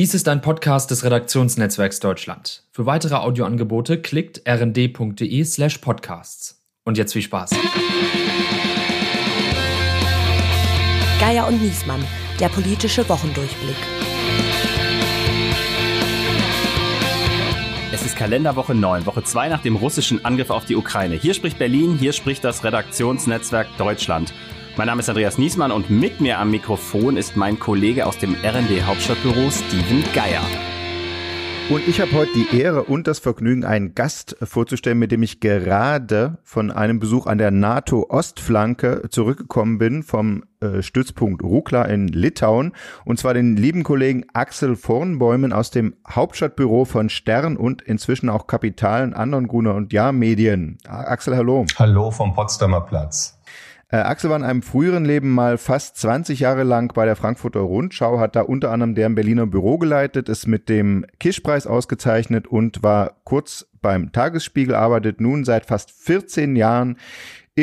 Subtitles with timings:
[0.00, 2.62] Dies ist ein Podcast des Redaktionsnetzwerks Deutschland.
[2.72, 6.64] Für weitere Audioangebote klickt rnd.de slash podcasts.
[6.84, 7.50] Und jetzt viel Spaß.
[11.20, 12.02] Geier und Niesmann,
[12.40, 13.76] der politische Wochendurchblick.
[17.92, 21.16] Es ist Kalenderwoche 9, Woche 2 nach dem russischen Angriff auf die Ukraine.
[21.16, 24.32] Hier spricht Berlin, hier spricht das Redaktionsnetzwerk Deutschland.
[24.76, 28.34] Mein Name ist Andreas Niesmann und mit mir am Mikrofon ist mein Kollege aus dem
[28.34, 30.42] RND Hauptstadtbüro Steven Geier.
[31.68, 35.38] Und ich habe heute die Ehre und das Vergnügen, einen Gast vorzustellen, mit dem ich
[35.38, 42.72] gerade von einem Besuch an der NATO-Ostflanke zurückgekommen bin, vom äh, Stützpunkt Rukla in Litauen.
[43.04, 48.46] Und zwar den lieben Kollegen Axel Vornbäumen aus dem Hauptstadtbüro von Stern und inzwischen auch
[48.46, 50.78] Kapitalen, anderen Gruner und Ja Medien.
[50.88, 51.66] Axel, hallo.
[51.78, 53.39] Hallo vom Potsdamer Platz.
[53.92, 57.60] Äh, Axel war in einem früheren Leben mal fast 20 Jahre lang bei der Frankfurter
[57.60, 62.84] Rundschau, hat da unter anderem deren Berliner Büro geleitet, ist mit dem Kischpreis ausgezeichnet und
[62.84, 66.98] war kurz beim Tagesspiegel, arbeitet nun seit fast 14 Jahren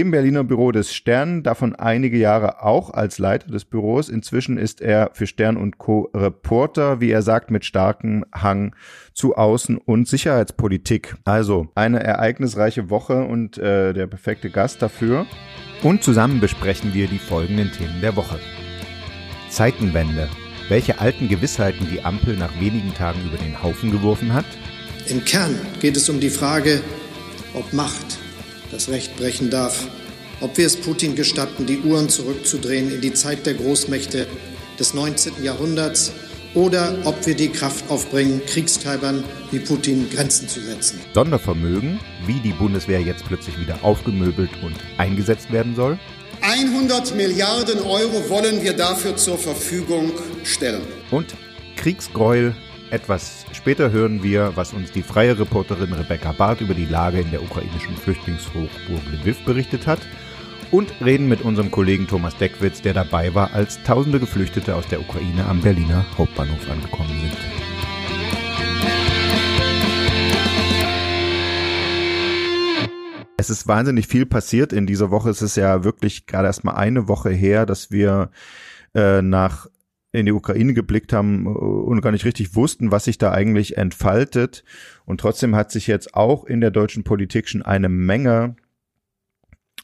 [0.02, 4.10] im Berliner Büro des Stern, davon einige Jahre auch als Leiter des Büros.
[4.10, 6.10] Inzwischen ist er für Stern und Co.
[6.14, 8.76] Reporter, wie er sagt, mit starkem Hang
[9.14, 11.16] zu Außen- und Sicherheitspolitik.
[11.26, 15.26] Also eine ereignisreiche Woche und äh, der perfekte Gast dafür.
[15.84, 18.40] Und zusammen besprechen wir die folgenden Themen der Woche.
[19.50, 20.28] Zeitenwende.
[20.70, 24.46] Welche alten Gewissheiten die Ampel nach wenigen Tagen über den Haufen geworfen hat?
[25.08, 26.82] Im Kern geht es um die Frage,
[27.54, 28.20] ob Macht
[28.72, 29.88] das Recht brechen darf,
[30.42, 34.28] ob wir es Putin gestatten, die Uhren zurückzudrehen in die Zeit der Großmächte
[34.80, 35.44] des 19.
[35.44, 36.12] Jahrhunderts
[36.54, 41.00] oder ob wir die Kraft aufbringen, Kriegstreibern wie Putin Grenzen zu setzen.
[41.14, 46.00] Sondervermögen, wie die Bundeswehr jetzt plötzlich wieder aufgemöbelt und eingesetzt werden soll.
[46.42, 50.12] 100 Milliarden Euro wollen wir dafür zur Verfügung
[50.44, 50.84] stellen.
[51.12, 51.36] Und
[51.76, 52.56] Kriegsgräuel.
[52.90, 57.32] Etwas später hören wir, was uns die freie Reporterin Rebecca Barth über die Lage in
[57.32, 60.00] der ukrainischen Flüchtlingshochburg Lviv berichtet hat
[60.72, 65.02] und reden mit unserem Kollegen Thomas Deckwitz, der dabei war, als tausende Geflüchtete aus der
[65.02, 67.38] Ukraine am Berliner Hauptbahnhof angekommen sind.
[73.36, 75.30] Es ist wahnsinnig viel passiert in dieser Woche.
[75.30, 78.30] Es ist ja wirklich gerade erst mal eine Woche her, dass wir
[78.96, 79.68] äh, nach
[80.12, 84.64] in die Ukraine geblickt haben und gar nicht richtig wussten, was sich da eigentlich entfaltet.
[85.06, 88.56] Und trotzdem hat sich jetzt auch in der deutschen Politik schon eine Menge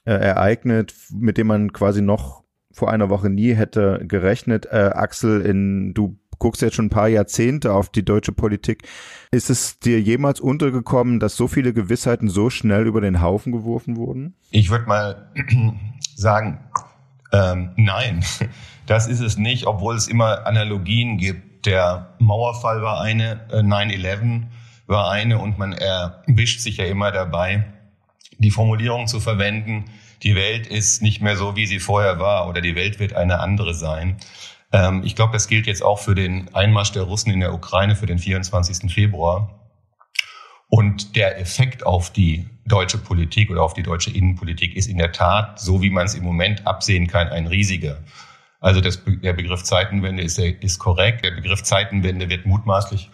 [0.06, 4.66] äh, ereignet, mit dem man quasi noch vor einer Woche nie hätte gerechnet.
[4.66, 8.84] Äh, Axel, in, du guckst jetzt schon ein paar Jahrzehnte auf die deutsche Politik.
[9.32, 13.96] Ist es dir jemals untergekommen, dass so viele Gewissheiten so schnell über den Haufen geworfen
[13.96, 14.36] wurden?
[14.52, 15.32] Ich würde mal
[16.16, 16.60] sagen,
[17.34, 18.24] ähm, nein,
[18.86, 21.66] das ist es nicht, obwohl es immer Analogien gibt.
[21.66, 24.44] Der Mauerfall war eine, äh, 9-11
[24.86, 27.66] war eine und man erwischt sich ja immer dabei,
[28.38, 29.86] die Formulierung zu verwenden,
[30.24, 33.40] die Welt ist nicht mehr so, wie sie vorher war oder die Welt wird eine
[33.40, 34.18] andere sein.
[34.72, 37.96] Ähm, ich glaube, das gilt jetzt auch für den Einmarsch der Russen in der Ukraine
[37.96, 38.92] für den 24.
[38.92, 39.60] Februar.
[40.68, 45.12] Und der Effekt auf die deutsche Politik oder auf die deutsche Innenpolitik ist in der
[45.12, 48.00] Tat, so wie man es im Moment absehen kann, ein riesiger.
[48.60, 51.26] Also das, der Begriff Zeitenwende ist, ist korrekt.
[51.26, 53.10] Der Begriff Zeitenwende wird mutmaßlich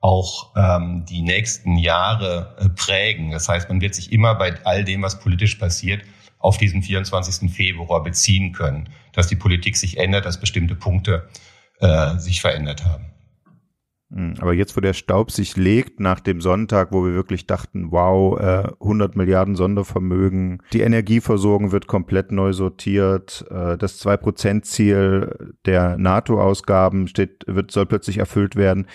[0.00, 3.30] auch ähm, die nächsten Jahre äh, prägen.
[3.30, 6.02] Das heißt, man wird sich immer bei all dem, was politisch passiert,
[6.38, 7.50] auf diesen 24.
[7.50, 11.28] Februar beziehen können, dass die Politik sich ändert, dass bestimmte Punkte
[11.80, 13.06] äh, sich verändert haben.
[14.10, 17.88] Hm, aber jetzt, wo der Staub sich legt nach dem Sonntag, wo wir wirklich dachten,
[17.90, 25.98] wow, äh, 100 Milliarden Sondervermögen, die Energieversorgung wird komplett neu sortiert, äh, das 2-Prozent-Ziel der
[25.98, 28.86] NATO-Ausgaben steht, wird, soll plötzlich erfüllt werden.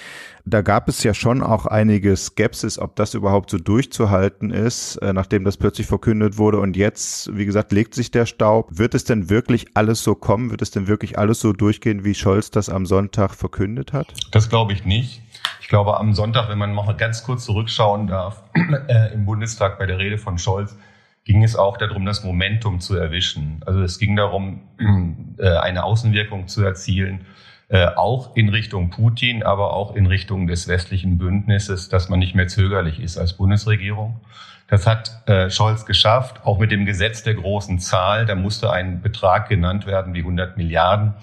[0.45, 5.13] Da gab es ja schon auch einige Skepsis, ob das überhaupt so durchzuhalten ist, äh,
[5.13, 6.59] nachdem das plötzlich verkündet wurde.
[6.59, 8.67] Und jetzt, wie gesagt, legt sich der Staub.
[8.77, 10.51] Wird es denn wirklich alles so kommen?
[10.51, 14.13] Wird es denn wirklich alles so durchgehen, wie Scholz das am Sonntag verkündet hat?
[14.31, 15.21] Das glaube ich nicht.
[15.61, 18.43] Ich glaube, am Sonntag, wenn man mal ganz kurz zurückschauen darf,
[18.89, 20.75] äh, im Bundestag bei der Rede von Scholz,
[21.23, 23.61] ging es auch darum, das Momentum zu erwischen.
[23.65, 24.59] Also es ging darum,
[25.37, 27.25] äh, eine Außenwirkung zu erzielen
[27.69, 32.35] äh, auch in Richtung Putin, aber auch in Richtung des westlichen Bündnisses, dass man nicht
[32.35, 34.21] mehr zögerlich ist als Bundesregierung.
[34.67, 38.25] Das hat äh, Scholz geschafft, auch mit dem Gesetz der großen Zahl.
[38.25, 41.13] Da musste ein Betrag genannt werden wie 100 Milliarden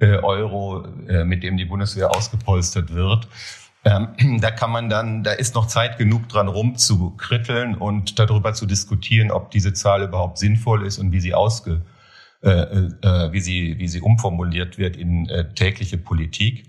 [0.00, 3.28] äh, Euro, äh, mit dem die Bundeswehr ausgepolstert wird.
[3.84, 8.66] Ähm, da kann man dann, da ist noch Zeit genug dran rumzukritteln und darüber zu
[8.66, 11.82] diskutieren, ob diese Zahl überhaupt sinnvoll ist und wie sie ausge,
[12.42, 16.64] wie sie wie sie umformuliert wird in äh, tägliche Politik.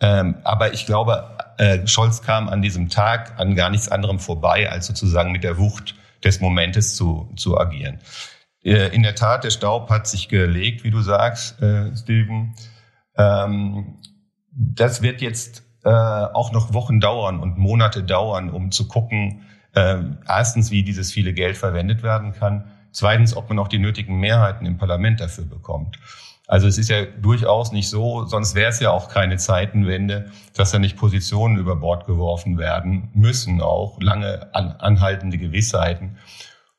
[0.00, 4.70] Ähm, aber ich glaube, äh, Scholz kam an diesem Tag an gar nichts anderem vorbei,
[4.70, 7.98] als sozusagen mit der Wucht des Momentes zu, zu agieren.
[8.62, 12.54] Äh, in der Tat, der Staub hat sich gelegt, wie du sagst, äh, Steven.
[13.16, 13.98] Ähm,
[14.52, 19.98] das wird jetzt äh, auch noch Wochen dauern und Monate dauern, um zu gucken, äh,
[20.26, 24.64] erstens, wie dieses viele Geld verwendet werden kann, zweitens, ob man auch die nötigen Mehrheiten
[24.64, 25.98] im Parlament dafür bekommt.
[26.48, 30.70] Also es ist ja durchaus nicht so, sonst wäre es ja auch keine Zeitenwende, dass
[30.70, 36.16] da nicht Positionen über Bord geworfen werden müssen, auch lange an, anhaltende Gewissheiten.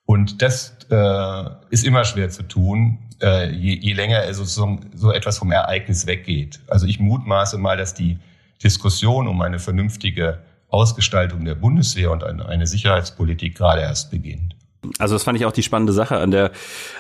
[0.06, 5.12] Und das äh, ist immer schwer zu tun, äh, je, je länger so, so, so
[5.12, 6.62] etwas vom Ereignis weggeht.
[6.68, 8.18] Also ich mutmaße mal, dass die
[8.64, 14.57] Diskussion um eine vernünftige Ausgestaltung der Bundeswehr und eine, eine Sicherheitspolitik gerade erst beginnt.
[15.00, 16.52] Also das fand ich auch die spannende Sache an der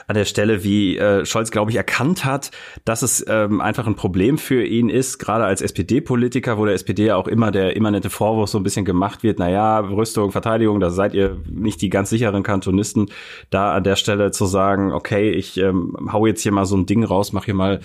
[0.08, 2.52] an der Stelle, wie äh, Scholz, glaube ich, erkannt hat,
[2.86, 7.06] dass es ähm, einfach ein Problem für ihn ist, gerade als SPD-Politiker, wo der SPD
[7.06, 10.90] ja auch immer der immanente Vorwurf so ein bisschen gemacht wird, naja, Rüstung, Verteidigung, da
[10.90, 13.10] seid ihr nicht die ganz sicheren Kantonisten,
[13.50, 16.86] da an der Stelle zu sagen, okay, ich ähm, hau jetzt hier mal so ein
[16.86, 17.82] Ding raus, mach hier mal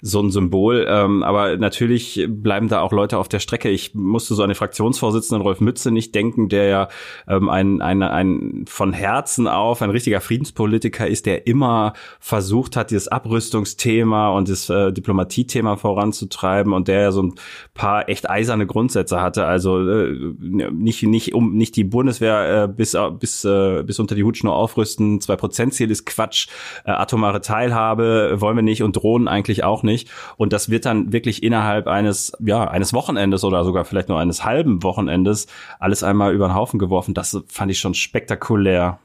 [0.00, 0.86] so ein Symbol.
[0.88, 3.68] Ähm, aber natürlich bleiben da auch Leute auf der Strecke.
[3.68, 6.88] Ich musste so an den Fraktionsvorsitzenden Rolf Mütze nicht denken, der ja
[7.28, 12.90] ähm, ein, ein, ein von Herzen auf ein richtiger Friedenspolitiker ist, der immer versucht hat,
[12.90, 17.34] dieses Abrüstungsthema und das äh, Diplomatiethema voranzutreiben und der ja so ein
[17.74, 19.46] paar echt eiserne Grundsätze hatte.
[19.46, 24.24] Also äh, nicht, nicht, um, nicht die Bundeswehr äh, bis, bis, äh, bis unter die
[24.24, 25.20] Hutschnur aufrüsten.
[25.20, 26.48] Zwei Prozent Ziel ist Quatsch.
[26.84, 30.10] Äh, atomare Teilhabe wollen wir nicht und Drohnen eigentlich auch nicht.
[30.36, 34.44] Und das wird dann wirklich innerhalb eines, ja, eines Wochenendes oder sogar vielleicht nur eines
[34.44, 35.46] halben Wochenendes
[35.78, 37.14] alles einmal über den Haufen geworfen.
[37.14, 38.98] Das fand ich schon spektakulär.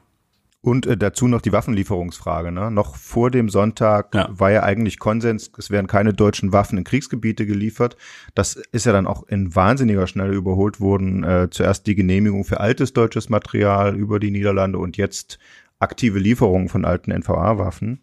[0.64, 2.52] Und äh, dazu noch die Waffenlieferungsfrage.
[2.52, 2.70] Ne?
[2.70, 4.28] Noch vor dem Sonntag ja.
[4.30, 7.96] war ja eigentlich Konsens, es werden keine deutschen Waffen in Kriegsgebiete geliefert.
[8.36, 11.24] Das ist ja dann auch in wahnsinniger Schnelle überholt worden.
[11.24, 15.40] Äh, zuerst die Genehmigung für altes deutsches Material über die Niederlande und jetzt
[15.80, 18.00] aktive Lieferungen von alten NVA-Waffen.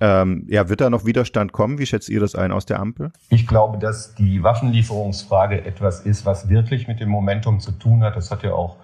[0.00, 1.78] Ähm, ja, wird da noch Widerstand kommen?
[1.78, 3.12] Wie schätzt ihr das ein aus der Ampel?
[3.28, 8.16] Ich glaube, dass die Waffenlieferungsfrage etwas ist, was wirklich mit dem Momentum zu tun hat.
[8.16, 8.78] Das hat ja auch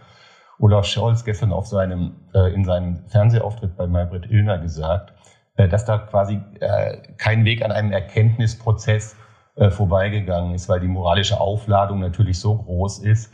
[0.58, 5.12] Olaf Scholz gestern auf seinem, äh, in seinem Fernsehauftritt bei Maybrit Illner gesagt,
[5.56, 9.16] äh, dass da quasi äh, kein Weg an einem Erkenntnisprozess
[9.56, 13.32] äh, vorbeigegangen ist, weil die moralische Aufladung natürlich so groß ist,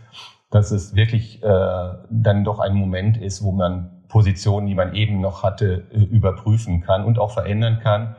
[0.51, 5.21] dass es wirklich äh, dann doch ein Moment ist, wo man Positionen, die man eben
[5.21, 8.15] noch hatte, äh, überprüfen kann und auch verändern kann,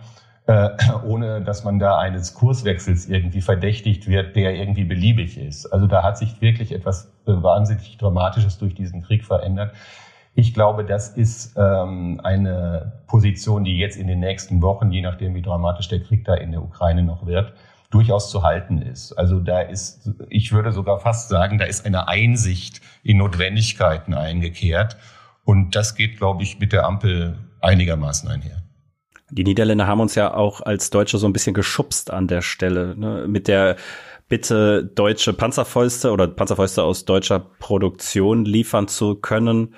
[0.48, 0.70] äh,
[1.06, 5.66] ohne dass man da eines Kurswechsels irgendwie verdächtigt wird, der irgendwie beliebig ist.
[5.68, 9.74] Also da hat sich wirklich etwas äh, wahnsinnig Dramatisches durch diesen Krieg verändert.
[10.36, 15.36] Ich glaube, das ist ähm, eine Position, die jetzt in den nächsten Wochen, je nachdem
[15.36, 17.54] wie dramatisch der Krieg da in der Ukraine noch wird,
[17.92, 19.14] durchaus zu halten ist.
[19.14, 24.98] Also da ist, ich würde sogar fast sagen, da ist eine Einsicht in Notwendigkeiten eingekehrt.
[25.46, 28.63] Und das geht, glaube ich, mit der Ampel einigermaßen einher.
[29.36, 32.96] Die Niederländer haben uns ja auch als Deutsche so ein bisschen geschubst an der Stelle,
[32.96, 33.26] ne?
[33.28, 33.76] mit der
[34.30, 39.76] Bitte deutsche Panzerfäuste oder Panzerfäuste aus deutscher Produktion liefern zu können.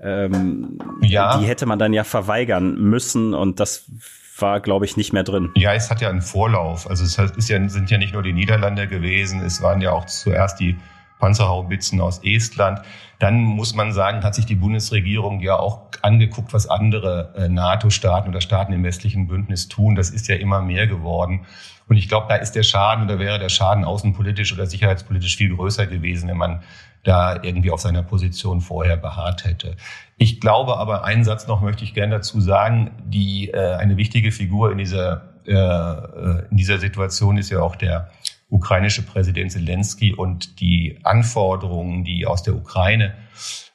[0.00, 1.38] Ähm, ja.
[1.38, 3.90] Die hätte man dann ja verweigern müssen und das
[4.38, 5.50] war, glaube ich, nicht mehr drin.
[5.54, 6.90] Ja, es hat ja einen Vorlauf.
[6.90, 10.04] Also es ist ja, sind ja nicht nur die Niederländer gewesen, es waren ja auch
[10.04, 10.76] zuerst die
[11.18, 12.80] Panzerhaubitzen aus Estland.
[13.18, 18.28] Dann muss man sagen, hat sich die Bundesregierung ja auch angeguckt, was andere äh, NATO-Staaten
[18.28, 19.94] oder Staaten im westlichen Bündnis tun.
[19.94, 21.46] Das ist ja immer mehr geworden.
[21.88, 25.54] Und ich glaube, da ist der Schaden oder wäre der Schaden außenpolitisch oder sicherheitspolitisch viel
[25.54, 26.62] größer gewesen, wenn man
[27.04, 29.76] da irgendwie auf seiner Position vorher beharrt hätte.
[30.16, 34.32] Ich glaube aber, einen Satz noch möchte ich gerne dazu sagen, die äh, eine wichtige
[34.32, 38.10] Figur in dieser, äh, äh in dieser Situation ist ja auch der
[38.48, 43.14] ukrainische Präsident Zelensky und die Anforderungen, die aus der Ukraine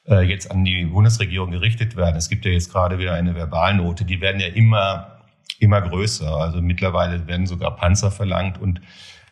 [0.06, 2.16] äh, jetzt an die Bundesregierung gerichtet werden.
[2.16, 5.18] Es gibt ja jetzt gerade wieder eine Verbalnote, die werden ja immer,
[5.58, 6.34] immer größer.
[6.36, 8.80] Also mittlerweile werden sogar Panzer verlangt und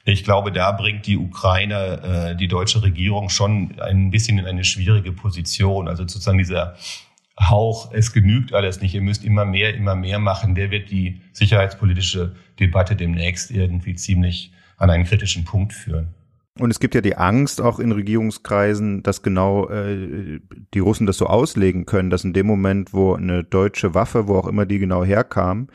[0.04, 4.64] ich glaube, da bringt die Ukraine, äh, die deutsche Regierung schon ein bisschen in eine
[4.64, 5.88] schwierige Position.
[5.88, 6.74] Also sozusagen dieser
[7.38, 11.22] Hauch, es genügt alles nicht, ihr müsst immer mehr, immer mehr machen, der wird die
[11.32, 16.08] sicherheitspolitische Debatte demnächst irgendwie ziemlich an einen kritischen Punkt führen.
[16.58, 20.40] Und es gibt ja die Angst auch in Regierungskreisen, dass genau äh,
[20.74, 24.36] die Russen das so auslegen können, dass in dem Moment, wo eine deutsche Waffe, wo
[24.36, 25.68] auch immer die genau herkam,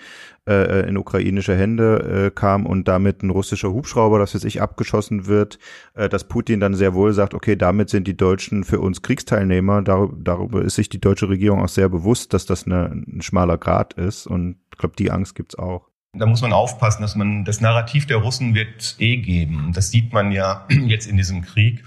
[0.48, 5.28] äh, in ukrainische Hände äh, kam und damit ein russischer Hubschrauber, das für ich, abgeschossen
[5.28, 5.60] wird,
[5.94, 9.82] äh, dass Putin dann sehr wohl sagt, okay, damit sind die Deutschen für uns Kriegsteilnehmer.
[9.82, 13.58] Dar darüber ist sich die deutsche Regierung auch sehr bewusst, dass das eine, ein schmaler
[13.58, 14.28] Grad ist.
[14.28, 15.90] Und ich glaube, die Angst gibt's auch.
[16.18, 19.72] Da muss man aufpassen, dass man das Narrativ der Russen wird eh geben.
[19.74, 21.84] Das sieht man ja jetzt in diesem Krieg,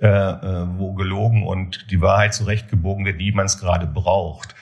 [0.00, 4.54] äh, äh, wo gelogen und die Wahrheit zurechtgebogen wird, wie man es gerade braucht.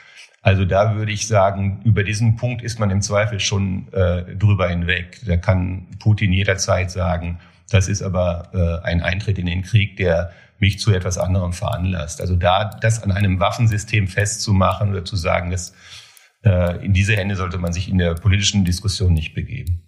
[0.42, 4.68] Also da würde ich sagen, über diesen Punkt ist man im Zweifel schon äh, drüber
[4.68, 5.20] hinweg.
[5.26, 10.78] Da kann Putin jederzeit sagen, das ist aber ein Eintritt in den Krieg, der mich
[10.78, 12.20] zu etwas anderem veranlasst.
[12.20, 15.74] Also da das an einem Waffensystem festzumachen oder zu sagen, dass
[16.46, 19.82] in diese Hände sollte man sich in der politischen Diskussion nicht begeben.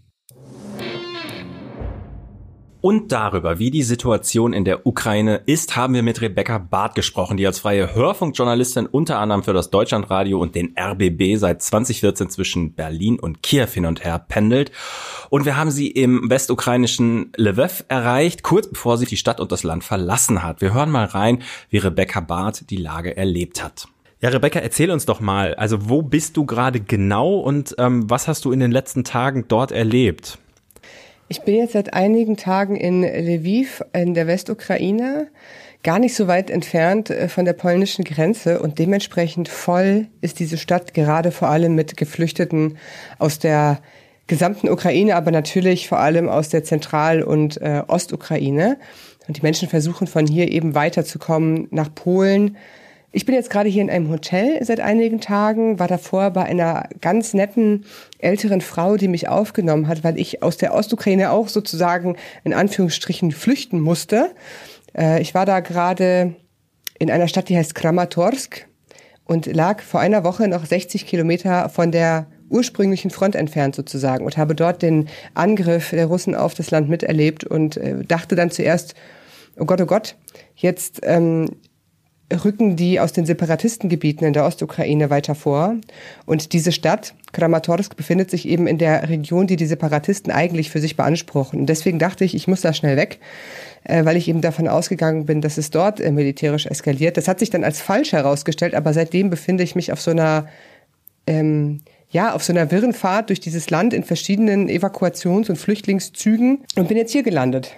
[2.80, 7.36] Und darüber, wie die Situation in der Ukraine ist, haben wir mit Rebecca Barth gesprochen,
[7.36, 12.74] die als freie Hörfunkjournalistin unter anderem für das Deutschlandradio und den RBB seit 2014 zwischen
[12.74, 14.70] Berlin und Kiew hin und her pendelt.
[15.28, 19.64] Und wir haben sie im westukrainischen Lviv erreicht, kurz bevor sie die Stadt und das
[19.64, 20.60] Land verlassen hat.
[20.60, 23.88] Wir hören mal rein, wie Rebecca Barth die Lage erlebt hat.
[24.20, 28.26] Ja, Rebecca, erzähl uns doch mal, also wo bist du gerade genau und ähm, was
[28.26, 30.38] hast du in den letzten Tagen dort erlebt?
[31.28, 35.28] Ich bin jetzt seit einigen Tagen in Lviv in der Westukraine,
[35.84, 40.58] gar nicht so weit entfernt äh, von der polnischen Grenze und dementsprechend voll ist diese
[40.58, 42.76] Stadt gerade vor allem mit Geflüchteten
[43.20, 43.80] aus der
[44.26, 48.78] gesamten Ukraine, aber natürlich vor allem aus der Zentral- und äh, Ostukraine.
[49.28, 52.56] Und die Menschen versuchen von hier eben weiterzukommen nach Polen,
[53.18, 56.88] ich bin jetzt gerade hier in einem Hotel seit einigen Tagen, war davor bei einer
[57.00, 57.84] ganz netten
[58.18, 63.32] älteren Frau, die mich aufgenommen hat, weil ich aus der Ostukraine auch sozusagen in Anführungsstrichen
[63.32, 64.30] flüchten musste.
[64.96, 66.36] Äh, ich war da gerade
[67.00, 68.68] in einer Stadt, die heißt Kramatorsk
[69.24, 74.36] und lag vor einer Woche noch 60 Kilometer von der ursprünglichen Front entfernt sozusagen und
[74.36, 78.94] habe dort den Angriff der Russen auf das Land miterlebt und äh, dachte dann zuerst,
[79.58, 80.14] oh Gott, oh Gott,
[80.54, 81.48] jetzt ähm,
[82.32, 85.76] rücken die aus den Separatistengebieten in der Ostukraine weiter vor.
[86.26, 90.80] Und diese Stadt, Kramatorsk, befindet sich eben in der Region, die die Separatisten eigentlich für
[90.80, 91.60] sich beanspruchen.
[91.60, 93.18] Und deswegen dachte ich, ich muss da schnell weg,
[93.84, 97.16] äh, weil ich eben davon ausgegangen bin, dass es dort äh, militärisch eskaliert.
[97.16, 100.48] Das hat sich dann als falsch herausgestellt, aber seitdem befinde ich mich auf so einer,
[101.26, 101.80] ähm,
[102.10, 106.88] ja, auf so einer wirren Fahrt durch dieses Land in verschiedenen Evakuations- und Flüchtlingszügen und
[106.88, 107.76] bin jetzt hier gelandet.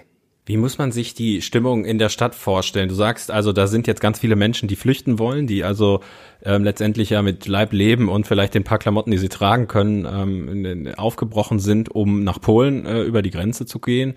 [0.51, 2.89] Wie muss man sich die Stimmung in der Stadt vorstellen?
[2.89, 6.01] Du sagst also, da sind jetzt ganz viele Menschen, die flüchten wollen, die also
[6.43, 10.05] ähm, letztendlich ja mit Leib leben und vielleicht den paar Klamotten, die sie tragen können,
[10.05, 14.15] ähm, aufgebrochen sind, um nach Polen äh, über die Grenze zu gehen.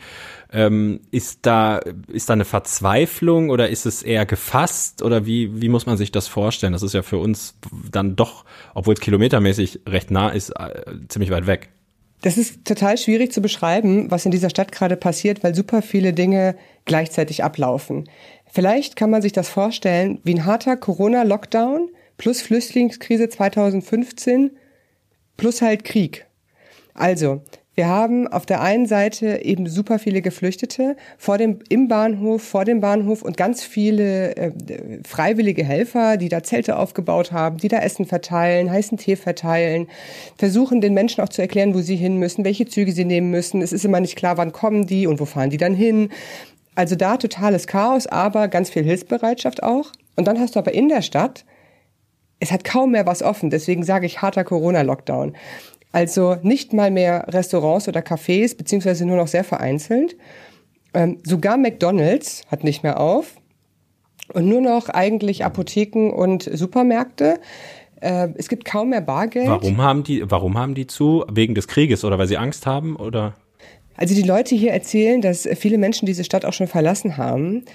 [0.53, 5.69] Ähm, ist da ist da eine Verzweiflung oder ist es eher gefasst oder wie wie
[5.69, 6.73] muss man sich das vorstellen?
[6.73, 7.57] Das ist ja für uns
[7.93, 11.71] dann doch, obwohl es kilometermäßig recht nah ist, äh, ziemlich weit weg.
[12.25, 16.15] Das ist total schwierig zu beschreiben, was in dieser Stadt gerade passiert, weil super viele
[16.15, 18.09] Dinge gleichzeitig ablaufen.
[18.51, 24.53] Vielleicht kann man sich das vorstellen wie ein harter Corona-Lockdown plus Flüchtlingskrise 2015
[25.37, 26.25] plus halt Krieg.
[26.95, 27.43] Also,
[27.75, 32.65] wir haben auf der einen Seite eben super viele Geflüchtete vor dem, im Bahnhof, vor
[32.65, 34.53] dem Bahnhof und ganz viele äh,
[35.05, 39.89] freiwillige Helfer, die da Zelte aufgebaut haben, die da Essen verteilen, heißen Tee verteilen,
[40.37, 43.61] versuchen den Menschen auch zu erklären, wo sie hin müssen, welche Züge sie nehmen müssen.
[43.61, 46.11] Es ist immer nicht klar, wann kommen die und wo fahren die dann hin.
[46.77, 49.91] Also da totales Chaos, aber ganz viel Hilfsbereitschaft auch.
[50.15, 51.45] Und dann hast du aber in der Stadt
[52.45, 53.51] es hat kaum mehr was offen.
[53.51, 55.35] Deswegen sage ich harter Corona-Lockdown.
[55.95, 60.17] Also nicht mal mehr Restaurants oder Cafés, beziehungsweise nur noch sehr vereinzelt.
[60.93, 63.37] Ähm, sogar McDonald's hat nicht mehr auf.
[64.33, 67.39] Und nur noch eigentlich Apotheken und Supermärkte.
[68.01, 69.47] Äh, es gibt kaum mehr Bargeld.
[69.47, 71.25] Warum haben die, warum haben die zu?
[71.31, 73.35] Wegen des Krieges oder weil sie Angst haben oder?
[73.97, 77.67] Also die Leute hier erzählen, dass viele Menschen diese Stadt auch schon verlassen haben.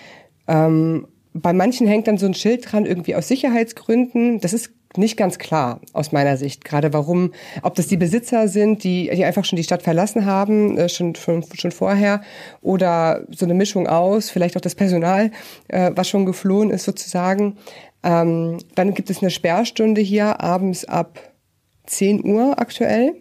[0.45, 4.41] Ähm, bei manchen hängt dann so ein Schild dran, irgendwie aus Sicherheitsgründen.
[4.41, 6.65] Das ist nicht ganz klar aus meiner Sicht.
[6.65, 7.31] Gerade warum,
[7.61, 11.15] ob das die Besitzer sind, die, die einfach schon die Stadt verlassen haben, äh, schon,
[11.15, 12.21] schon, schon vorher,
[12.61, 15.31] oder so eine Mischung aus, vielleicht auch das Personal,
[15.67, 17.57] äh, was schon geflohen ist sozusagen.
[18.03, 21.19] Ähm, dann gibt es eine Sperrstunde hier abends ab
[21.85, 23.13] 10 Uhr aktuell.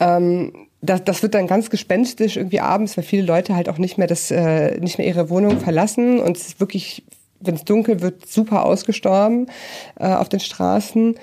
[0.00, 3.98] Ähm, das, das wird dann ganz gespenstisch irgendwie abends, weil viele Leute halt auch nicht
[3.98, 7.04] mehr das, äh, nicht mehr ihre Wohnung verlassen und es ist wirklich
[7.40, 9.46] wenn es dunkel wird, super ausgestorben
[9.98, 11.16] äh, auf den Straßen.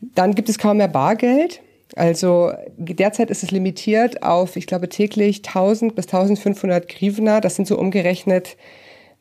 [0.00, 1.60] Dann gibt es kaum mehr Bargeld.
[1.94, 7.40] Also derzeit ist es limitiert auf, ich glaube, täglich 1000 bis 1500 Grivna.
[7.40, 8.56] Das sind so umgerechnet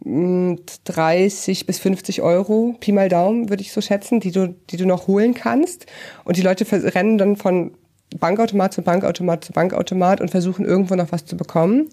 [0.03, 4.77] 30 hm, bis 50 Euro, Pi mal Daumen, würde ich so schätzen, die du, die
[4.77, 5.85] du noch holen kannst.
[6.25, 7.71] Und die Leute rennen dann von
[8.19, 11.89] Bankautomat zu Bankautomat zu Bankautomat und versuchen irgendwo noch was zu bekommen.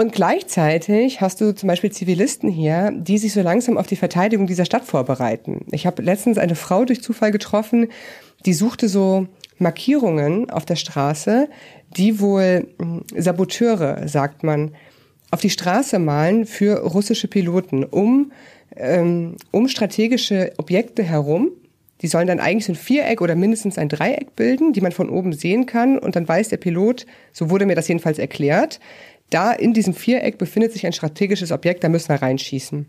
[0.00, 4.46] Und gleichzeitig hast du zum Beispiel Zivilisten hier, die sich so langsam auf die Verteidigung
[4.46, 5.66] dieser Stadt vorbereiten.
[5.72, 7.88] Ich habe letztens eine Frau durch Zufall getroffen,
[8.46, 9.26] die suchte so
[9.58, 11.48] Markierungen auf der Straße,
[11.96, 14.70] die wohl hm, Saboteure, sagt man,
[15.32, 18.30] auf die Straße malen für russische Piloten, um,
[18.76, 21.50] ähm, um strategische Objekte herum.
[22.02, 25.10] Die sollen dann eigentlich so ein Viereck oder mindestens ein Dreieck bilden, die man von
[25.10, 25.98] oben sehen kann.
[25.98, 28.78] Und dann weiß der Pilot, so wurde mir das jedenfalls erklärt,
[29.30, 32.86] da in diesem Viereck befindet sich ein strategisches Objekt, da müssen wir reinschießen.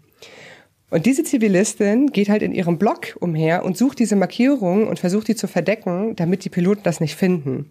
[0.92, 5.28] Und diese Zivilistin geht halt in ihrem Block umher und sucht diese Markierungen und versucht
[5.28, 7.70] die zu verdecken, damit die Piloten das nicht finden.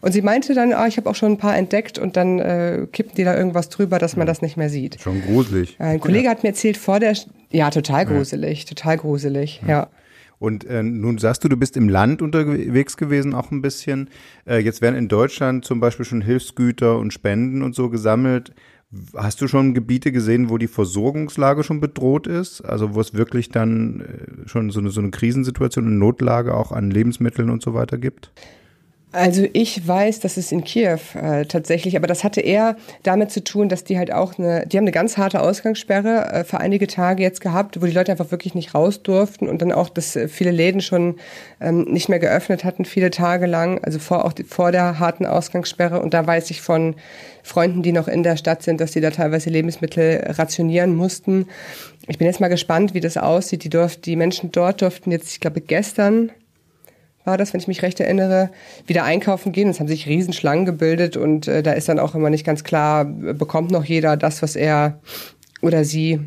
[0.00, 2.86] Und sie meinte dann, ah, ich habe auch schon ein paar entdeckt und dann äh,
[2.92, 5.00] kippen die da irgendwas drüber, dass man das nicht mehr sieht.
[5.00, 5.76] Schon gruselig.
[5.78, 6.30] Ein Kollege ja.
[6.30, 7.16] hat mir erzählt vor der,
[7.50, 8.68] ja, total gruselig, ja.
[8.68, 9.68] total gruselig, ja.
[9.68, 9.88] ja.
[10.44, 14.10] Und äh, nun sagst du, du bist im Land unterwegs gewesen auch ein bisschen.
[14.46, 18.52] Äh, jetzt werden in Deutschland zum Beispiel schon Hilfsgüter und Spenden und so gesammelt.
[19.16, 22.60] Hast du schon Gebiete gesehen, wo die Versorgungslage schon bedroht ist?
[22.60, 26.72] Also wo es wirklich dann äh, schon so eine, so eine Krisensituation, eine Notlage auch
[26.72, 28.30] an Lebensmitteln und so weiter gibt?
[29.14, 33.44] Also ich weiß, dass es in Kiew äh, tatsächlich, aber das hatte eher damit zu
[33.44, 36.88] tun, dass die halt auch eine, die haben eine ganz harte Ausgangssperre äh, für einige
[36.88, 40.16] Tage jetzt gehabt, wo die Leute einfach wirklich nicht raus durften und dann auch, dass
[40.16, 41.14] äh, viele Läden schon
[41.60, 45.26] ähm, nicht mehr geöffnet hatten, viele Tage lang, also vor auch die, vor der harten
[45.26, 46.00] Ausgangssperre.
[46.00, 46.96] Und da weiß ich von
[47.44, 51.46] Freunden, die noch in der Stadt sind, dass die da teilweise Lebensmittel rationieren mussten.
[52.08, 53.62] Ich bin jetzt mal gespannt, wie das aussieht.
[53.62, 56.32] Die durften, die Menschen dort durften jetzt, ich glaube, gestern
[57.24, 58.50] war das, wenn ich mich recht erinnere,
[58.86, 59.68] wieder einkaufen gehen.
[59.68, 63.04] Es haben sich Riesenschlangen gebildet und äh, da ist dann auch immer nicht ganz klar,
[63.04, 65.00] bekommt noch jeder das, was er
[65.62, 66.20] oder sie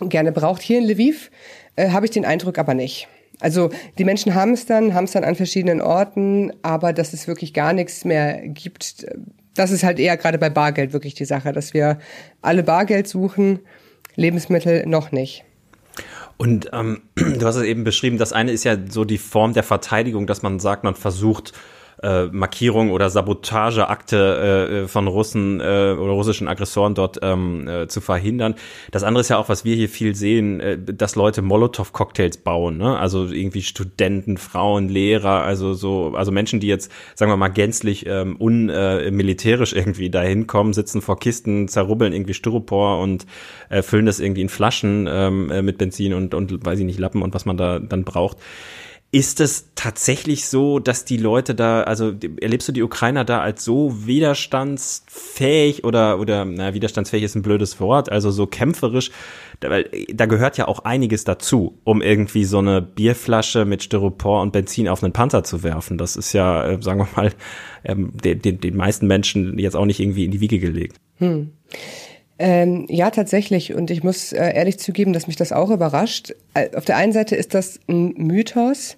[0.00, 0.62] gerne braucht.
[0.62, 1.30] Hier in Lviv
[1.76, 3.08] äh, habe ich den Eindruck aber nicht.
[3.40, 7.28] Also die Menschen haben es dann, haben es dann an verschiedenen Orten, aber dass es
[7.28, 9.06] wirklich gar nichts mehr gibt,
[9.54, 11.98] das ist halt eher gerade bei Bargeld wirklich die Sache, dass wir
[12.42, 13.60] alle Bargeld suchen,
[14.14, 15.44] Lebensmittel noch nicht.
[16.36, 19.62] Und ähm, du hast es eben beschrieben, das eine ist ja so die Form der
[19.62, 21.52] Verteidigung, dass man sagt, man versucht
[22.02, 28.00] äh, Markierungen oder Sabotageakte äh, von Russen äh, oder russischen Aggressoren dort ähm, äh, zu
[28.00, 28.54] verhindern.
[28.90, 32.76] Das andere ist ja auch, was wir hier viel sehen, äh, dass Leute Molotow-Cocktails bauen,
[32.76, 32.98] ne?
[32.98, 38.06] Also irgendwie Studenten, Frauen, Lehrer, also so, also Menschen, die jetzt, sagen wir mal, gänzlich
[38.06, 43.26] ähm, unmilitärisch äh, irgendwie dahin kommen, sitzen vor Kisten, zerrubbeln irgendwie Styropor und
[43.68, 46.98] äh, füllen das irgendwie in Flaschen ähm, äh, mit Benzin und, und weiß ich nicht,
[46.98, 48.38] Lappen und was man da dann braucht.
[49.12, 53.64] Ist es tatsächlich so, dass die Leute da, also erlebst du die Ukrainer da als
[53.64, 59.10] so widerstandsfähig oder, oder, na, widerstandsfähig ist ein blödes Wort, also so kämpferisch,
[59.60, 64.52] weil da gehört ja auch einiges dazu, um irgendwie so eine Bierflasche mit Styropor und
[64.52, 65.98] Benzin auf einen Panzer zu werfen.
[65.98, 67.32] Das ist ja, äh, sagen wir mal,
[67.84, 70.96] ähm, den, den, den meisten Menschen jetzt auch nicht irgendwie in die Wiege gelegt.
[71.18, 71.52] Hm.
[72.38, 73.74] Ähm, ja, tatsächlich.
[73.74, 76.34] Und ich muss äh, ehrlich zugeben, dass mich das auch überrascht.
[76.54, 78.96] Äh, auf der einen Seite ist das ein Mythos.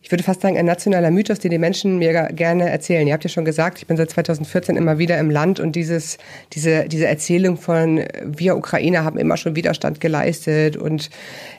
[0.00, 3.06] Ich würde fast sagen, ein nationaler Mythos, den die Menschen mir gerne erzählen.
[3.06, 6.18] Ihr habt ja schon gesagt, ich bin seit 2014 immer wieder im Land und dieses,
[6.52, 11.10] diese, diese Erzählung von wir Ukrainer haben immer schon Widerstand geleistet und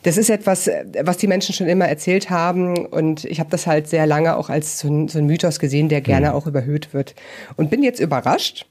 [0.03, 0.69] das ist etwas,
[1.01, 4.49] was die Menschen schon immer erzählt haben und ich habe das halt sehr lange auch
[4.49, 6.33] als so ein, so ein Mythos gesehen, der gerne mhm.
[6.33, 7.15] auch überhöht wird.
[7.57, 8.65] Und bin jetzt überrascht,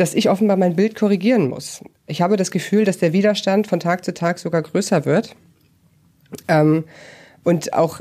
[0.00, 1.82] dass ich offenbar mein Bild korrigieren muss.
[2.06, 5.34] Ich habe das Gefühl, dass der Widerstand von Tag zu Tag sogar größer wird.
[6.46, 6.84] Ähm,
[7.42, 8.00] und auch,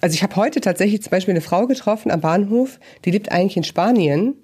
[0.00, 3.56] also ich habe heute tatsächlich zum Beispiel eine Frau getroffen am Bahnhof, die lebt eigentlich
[3.56, 4.34] in Spanien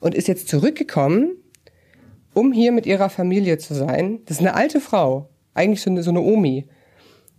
[0.00, 1.36] und ist jetzt zurückgekommen,
[2.32, 4.20] um hier mit ihrer Familie zu sein.
[4.24, 6.66] Das ist eine alte Frau, eigentlich so eine, so eine Omi.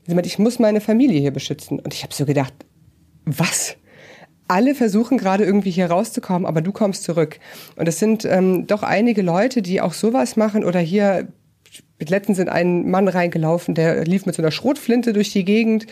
[0.05, 1.79] Sie meint, ich muss meine Familie hier beschützen.
[1.79, 2.53] Und ich habe so gedacht,
[3.25, 3.75] was?
[4.47, 7.39] Alle versuchen gerade irgendwie hier rauszukommen, aber du kommst zurück.
[7.75, 11.27] Und es sind ähm, doch einige Leute, die auch sowas machen oder hier
[11.99, 15.87] letztens sind ein Mann reingelaufen, der lief mit so einer Schrotflinte durch die Gegend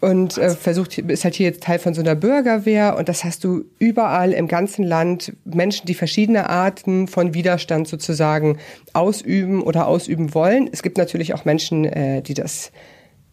[0.00, 3.44] und äh, versucht, ist halt hier jetzt Teil von so einer Bürgerwehr und das hast
[3.44, 8.58] du überall im ganzen Land Menschen, die verschiedene Arten von Widerstand sozusagen
[8.92, 10.68] ausüben oder ausüben wollen.
[10.72, 12.72] Es gibt natürlich auch Menschen, äh, die das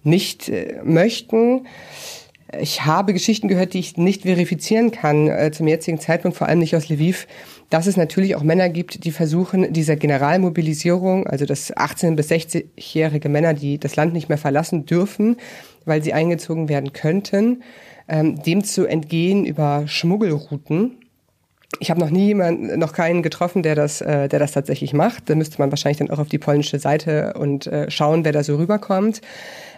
[0.04, 1.66] nicht äh, möchten.
[2.58, 6.60] Ich habe Geschichten gehört, die ich nicht verifizieren kann äh, zum jetzigen Zeitpunkt, vor allem
[6.60, 7.28] nicht aus Lviv,
[7.70, 13.30] dass es natürlich auch Männer gibt, die versuchen, dieser Generalmobilisierung, also dass 18- bis 60-jährige
[13.30, 15.38] Männer, die das Land nicht mehr verlassen dürfen,
[15.86, 17.62] weil sie eingezogen werden könnten,
[18.08, 20.99] ähm, dem zu entgehen über Schmuggelrouten.
[21.78, 25.30] Ich habe noch nie jemanden, noch keinen getroffen, der das, äh, der das tatsächlich macht.
[25.30, 28.44] Da müsste man wahrscheinlich dann auch auf die polnische Seite und äh, schauen, wer da
[28.44, 29.22] so rüberkommt.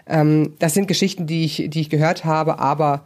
[0.07, 3.05] Ähm, das sind Geschichten, die ich, die ich gehört habe, aber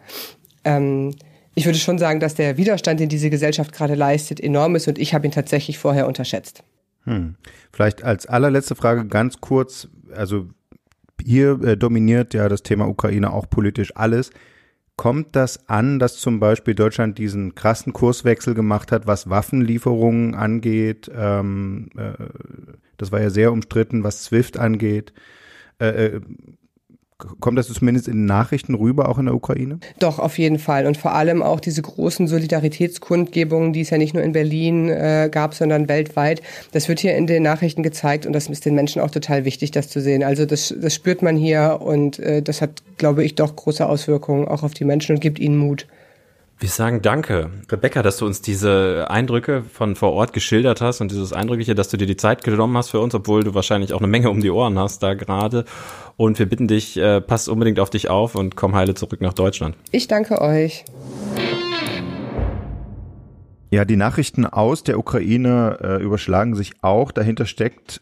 [0.63, 1.15] ähm,
[1.56, 5.00] ich würde schon sagen, dass der Widerstand, den diese Gesellschaft gerade leistet, enorm ist und
[5.00, 6.63] ich habe ihn tatsächlich vorher unterschätzt.
[7.06, 7.36] Hm.
[7.71, 10.48] Vielleicht als allerletzte Frage ganz kurz, also
[11.24, 14.32] hier äh, dominiert ja das Thema Ukraine auch politisch alles.
[14.97, 21.12] Kommt das an, dass zum Beispiel Deutschland diesen krassen Kurswechsel gemacht hat, was Waffenlieferungen angeht?
[21.13, 22.13] Ähm, äh,
[22.97, 25.13] das war ja sehr umstritten, was SWIFT angeht.
[25.79, 26.21] Äh, äh
[27.17, 29.80] Kommt das zumindest in den Nachrichten rüber, auch in der Ukraine?
[29.99, 30.86] Doch, auf jeden Fall.
[30.86, 35.30] Und vor allem auch diese großen Solidaritätskundgebungen, die es ja nicht nur in Berlin äh,
[35.32, 36.41] gab, sondern weltweit.
[36.73, 39.71] Das wird hier in den Nachrichten gezeigt und das ist den Menschen auch total wichtig,
[39.71, 40.23] das zu sehen.
[40.23, 44.45] Also das, das spürt man hier und äh, das hat, glaube ich, doch große Auswirkungen
[44.45, 45.88] auch auf die Menschen und gibt ihnen Mut.
[46.57, 51.11] Wir sagen danke, Rebecca, dass du uns diese Eindrücke von vor Ort geschildert hast und
[51.11, 53.99] dieses Eindrückliche, dass du dir die Zeit genommen hast für uns, obwohl du wahrscheinlich auch
[53.99, 55.65] eine Menge um die Ohren hast da gerade.
[56.15, 59.33] Und wir bitten dich, äh, pass unbedingt auf dich auf und komm heile zurück nach
[59.33, 59.75] Deutschland.
[59.91, 60.85] Ich danke euch.
[63.69, 67.11] Ja, die Nachrichten aus der Ukraine äh, überschlagen sich auch.
[67.11, 68.01] Dahinter steckt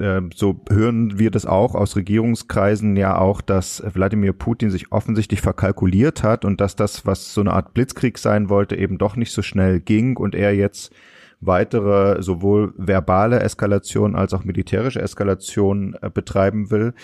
[0.00, 5.40] ähm, so hören wir das auch aus Regierungskreisen ja auch, dass Wladimir Putin sich offensichtlich
[5.40, 9.32] verkalkuliert hat und dass das, was so eine Art Blitzkrieg sein wollte, eben doch nicht
[9.32, 10.92] so schnell ging und er jetzt
[11.40, 16.94] weitere sowohl verbale Eskalation als auch militärische Eskalation äh, betreiben will.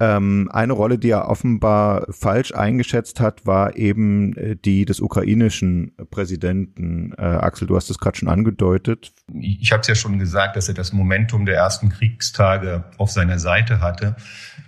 [0.00, 5.92] Ähm, eine Rolle, die er offenbar falsch eingeschätzt hat, war eben äh, die des ukrainischen
[6.10, 7.12] Präsidenten.
[7.16, 9.12] Äh, Axel, du hast es gerade schon angedeutet.
[9.40, 13.38] Ich habe es ja schon gesagt, dass er das Momentum der ersten Kriegstage auf seiner
[13.38, 14.16] Seite hatte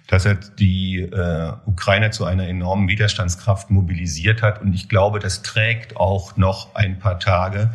[0.07, 4.63] dass er die äh, Ukrainer zu einer enormen Widerstandskraft mobilisiert hat.
[4.63, 7.73] Und ich glaube, das trägt auch noch ein paar Tage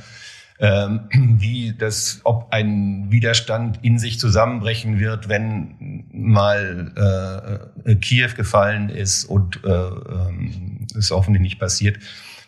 [0.61, 8.89] ähm, wie das, ob ein Widerstand in sich zusammenbrechen wird, wenn mal äh, Kiew gefallen
[8.89, 11.97] ist und äh, ähm, es hoffentlich nicht passiert,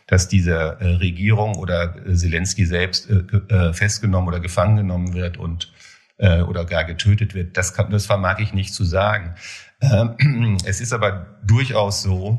[0.08, 3.24] dass diese äh, Regierung oder Zelensky selbst äh,
[3.54, 5.74] äh, festgenommen oder gefangen genommen wird und
[6.18, 7.58] äh, oder gar getötet wird.
[7.58, 9.36] Das, kann, das vermag ich nicht zu sagen.
[9.82, 12.38] Ähm, es ist aber durchaus so,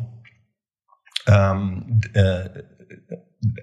[1.26, 2.48] ähm, äh,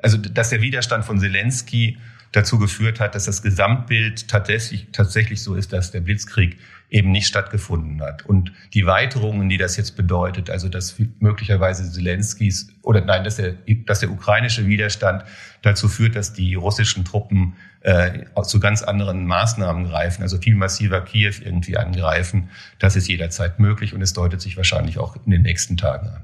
[0.01, 1.97] also dass der Widerstand von Zelensky
[2.31, 6.57] dazu geführt hat, dass das Gesamtbild tatsächlich, tatsächlich so ist, dass der Blitzkrieg
[6.89, 8.25] eben nicht stattgefunden hat.
[8.25, 13.55] Und die Weiterungen, die das jetzt bedeutet, also dass möglicherweise Zelenskis oder nein, dass der,
[13.85, 15.23] dass der ukrainische Widerstand
[15.61, 21.01] dazu führt, dass die russischen Truppen äh, zu ganz anderen Maßnahmen greifen, also viel massiver
[21.01, 25.41] Kiew irgendwie angreifen, das ist jederzeit möglich und es deutet sich wahrscheinlich auch in den
[25.41, 26.23] nächsten Tagen an.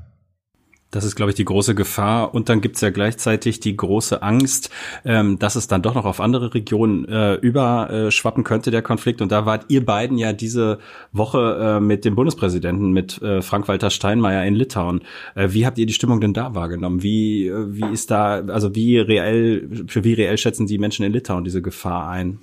[0.89, 2.34] Das ist, glaube ich, die große Gefahr.
[2.34, 4.69] Und dann gibt's ja gleichzeitig die große Angst,
[5.04, 9.21] ähm, dass es dann doch noch auf andere Regionen äh, überschwappen könnte, der Konflikt.
[9.21, 10.80] Und da wart ihr beiden ja diese
[11.12, 15.02] Woche äh, mit dem Bundespräsidenten, mit äh, Frank-Walter Steinmeier in Litauen.
[15.36, 17.04] Äh, wie habt ihr die Stimmung denn da wahrgenommen?
[17.04, 21.12] Wie, äh, wie ist da, also wie reell, für wie reell schätzen die Menschen in
[21.12, 22.39] Litauen diese Gefahr ein?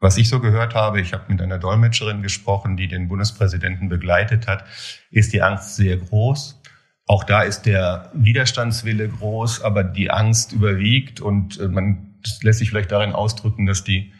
[0.00, 4.46] Was ich so gehört habe, ich habe mit einer Dolmetscherin gesprochen, die den Bundespräsidenten begleitet
[4.46, 4.64] hat,
[5.10, 6.60] ist die Angst sehr groß
[7.06, 12.58] auch da ist der Widerstandswille groß, aber die Angst überwiegt und äh, man das lässt
[12.58, 14.12] sich vielleicht darin ausdrücken, dass die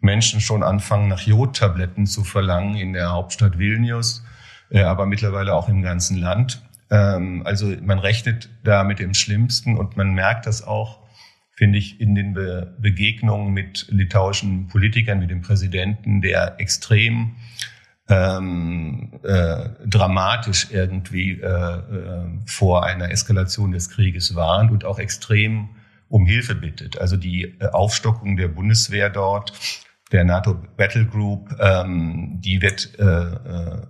[0.00, 4.24] Menschen schon anfangen, nach Jodtabletten zu verlangen in der Hauptstadt Vilnius,
[4.70, 6.62] äh, aber mittlerweile auch im ganzen Land.
[6.90, 11.00] Ähm, also man rechnet da mit dem Schlimmsten und man merkt das auch,
[11.52, 12.34] finde ich, in den
[12.78, 17.34] Begegnungen mit litauischen Politikern wie dem Präsidenten, der extrem
[18.08, 25.70] ähm, äh, dramatisch irgendwie äh, äh, vor einer Eskalation des Krieges warnt und auch extrem
[26.08, 26.98] um Hilfe bittet.
[26.98, 29.52] Also die äh, Aufstockung der Bundeswehr dort,
[30.10, 33.82] der NATO Battle Group, ähm, die wird, äh, äh,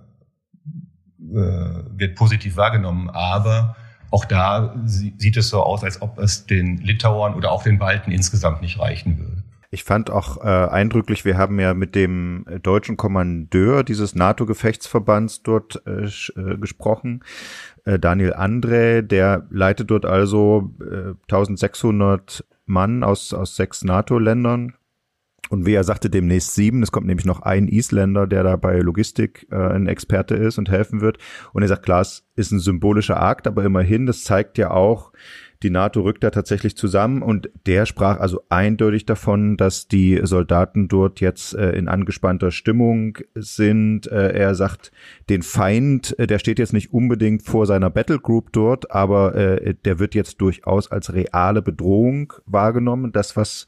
[1.19, 3.77] äh wird positiv wahrgenommen, aber
[4.11, 8.11] auch da sieht es so aus, als ob es den Litauern oder auch den Balten
[8.11, 9.28] insgesamt nicht reichen würde.
[9.71, 15.83] Ich fand auch äh, eindrücklich, wir haben ja mit dem deutschen Kommandeur dieses NATO-Gefechtsverbands dort
[15.85, 17.23] äh, äh, gesprochen,
[17.85, 24.73] äh, Daniel André, der leitet dort also äh, 1600 Mann aus, aus sechs NATO-Ländern.
[25.49, 26.83] Und wie er sagte, demnächst sieben.
[26.83, 30.69] Es kommt nämlich noch ein Isländer, der da bei Logistik äh, ein Experte ist und
[30.69, 31.17] helfen wird.
[31.53, 35.11] Und er sagt, klar, es ist ein symbolischer Akt, aber immerhin, das zeigt ja auch,
[35.61, 40.87] die NATO rückt da tatsächlich zusammen und der sprach also eindeutig davon, dass die Soldaten
[40.87, 44.07] dort jetzt äh, in angespannter Stimmung sind.
[44.07, 44.91] Äh, er sagt,
[45.29, 49.99] den Feind, äh, der steht jetzt nicht unbedingt vor seiner Battlegroup dort, aber äh, der
[49.99, 53.11] wird jetzt durchaus als reale Bedrohung wahrgenommen.
[53.11, 53.67] Das, was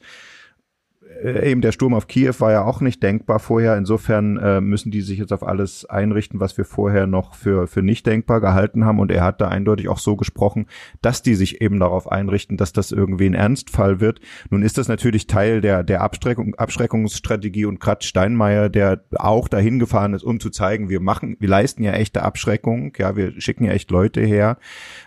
[1.22, 3.76] eben der Sturm auf Kiew war ja auch nicht denkbar vorher.
[3.76, 7.82] Insofern äh, müssen die sich jetzt auf alles einrichten, was wir vorher noch für, für
[7.82, 8.98] nicht denkbar gehalten haben.
[8.98, 10.66] Und er hat da eindeutig auch so gesprochen,
[11.00, 14.20] dass die sich eben darauf einrichten, dass das irgendwie ein Ernstfall wird.
[14.50, 19.78] Nun ist das natürlich Teil der, der Abschreckung, Abschreckungsstrategie und Kratz Steinmeier, der auch dahin
[19.78, 22.92] gefahren ist, um zu zeigen, wir machen, wir leisten ja echte Abschreckung.
[22.98, 24.58] Ja, wir schicken ja echt Leute her.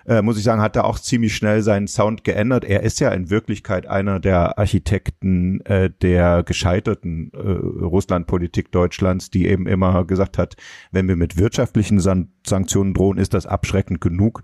[0.05, 2.65] Äh, muss ich sagen, hat er auch ziemlich schnell seinen Sound geändert.
[2.65, 9.47] Er ist ja in Wirklichkeit einer der Architekten äh, der gescheiterten äh, Russlandpolitik Deutschlands, die
[9.47, 10.55] eben immer gesagt hat,
[10.91, 14.43] wenn wir mit wirtschaftlichen San Sanktionen drohen, ist das abschreckend genug.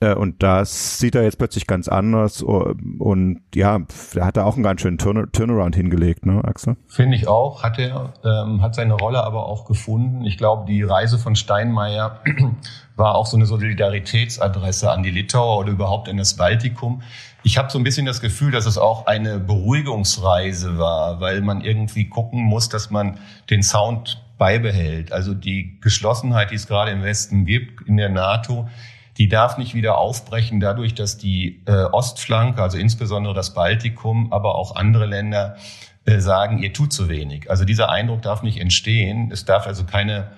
[0.00, 2.42] Äh, und das sieht er jetzt plötzlich ganz anders.
[2.42, 3.80] Und ja,
[4.14, 6.76] da hat er auch einen ganz schönen Turn Turnaround hingelegt, ne, Axel?
[6.88, 7.62] Finde ich auch.
[7.62, 10.24] Hat er, ähm, hat seine Rolle aber auch gefunden.
[10.24, 12.20] Ich glaube, die Reise von Steinmeier
[12.96, 17.02] war auch so eine Solidaritätsadresse an die Litauer oder überhaupt in das Baltikum.
[17.42, 21.60] Ich habe so ein bisschen das Gefühl, dass es auch eine Beruhigungsreise war, weil man
[21.60, 23.18] irgendwie gucken muss, dass man
[23.50, 25.12] den Sound beibehält.
[25.12, 28.68] Also die Geschlossenheit, die es gerade im Westen gibt, in der NATO,
[29.18, 34.56] die darf nicht wieder aufbrechen dadurch, dass die äh, Ostflanke, also insbesondere das Baltikum, aber
[34.56, 35.56] auch andere Länder
[36.04, 37.50] äh, sagen, ihr tut zu wenig.
[37.50, 39.30] Also dieser Eindruck darf nicht entstehen.
[39.32, 40.30] Es darf also keine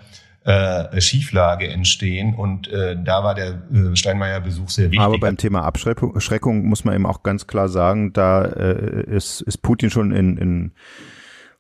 [0.47, 2.35] äh, Schieflage entstehen.
[2.35, 5.01] Und äh, da war der äh, Steinmeier-Besuch sehr wichtig.
[5.01, 9.62] Aber beim Thema Abschreckung muss man eben auch ganz klar sagen, da äh, ist, ist
[9.62, 10.73] Putin schon in, in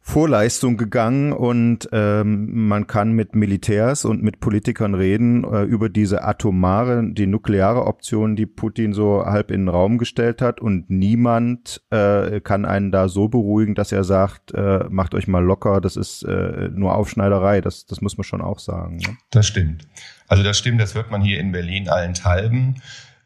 [0.08, 6.22] Vorleistung gegangen und ähm, man kann mit Militärs und mit Politikern reden äh, über diese
[6.22, 11.82] atomare, die nukleare Option, die Putin so halb in den Raum gestellt hat und niemand
[11.90, 15.96] äh, kann einen da so beruhigen, dass er sagt, äh, macht euch mal locker, das
[15.96, 18.98] ist äh, nur Aufschneiderei, das, das muss man schon auch sagen.
[18.98, 19.16] Ne?
[19.32, 19.88] Das stimmt.
[20.28, 22.76] Also das stimmt, das wird man hier in Berlin allenthalben.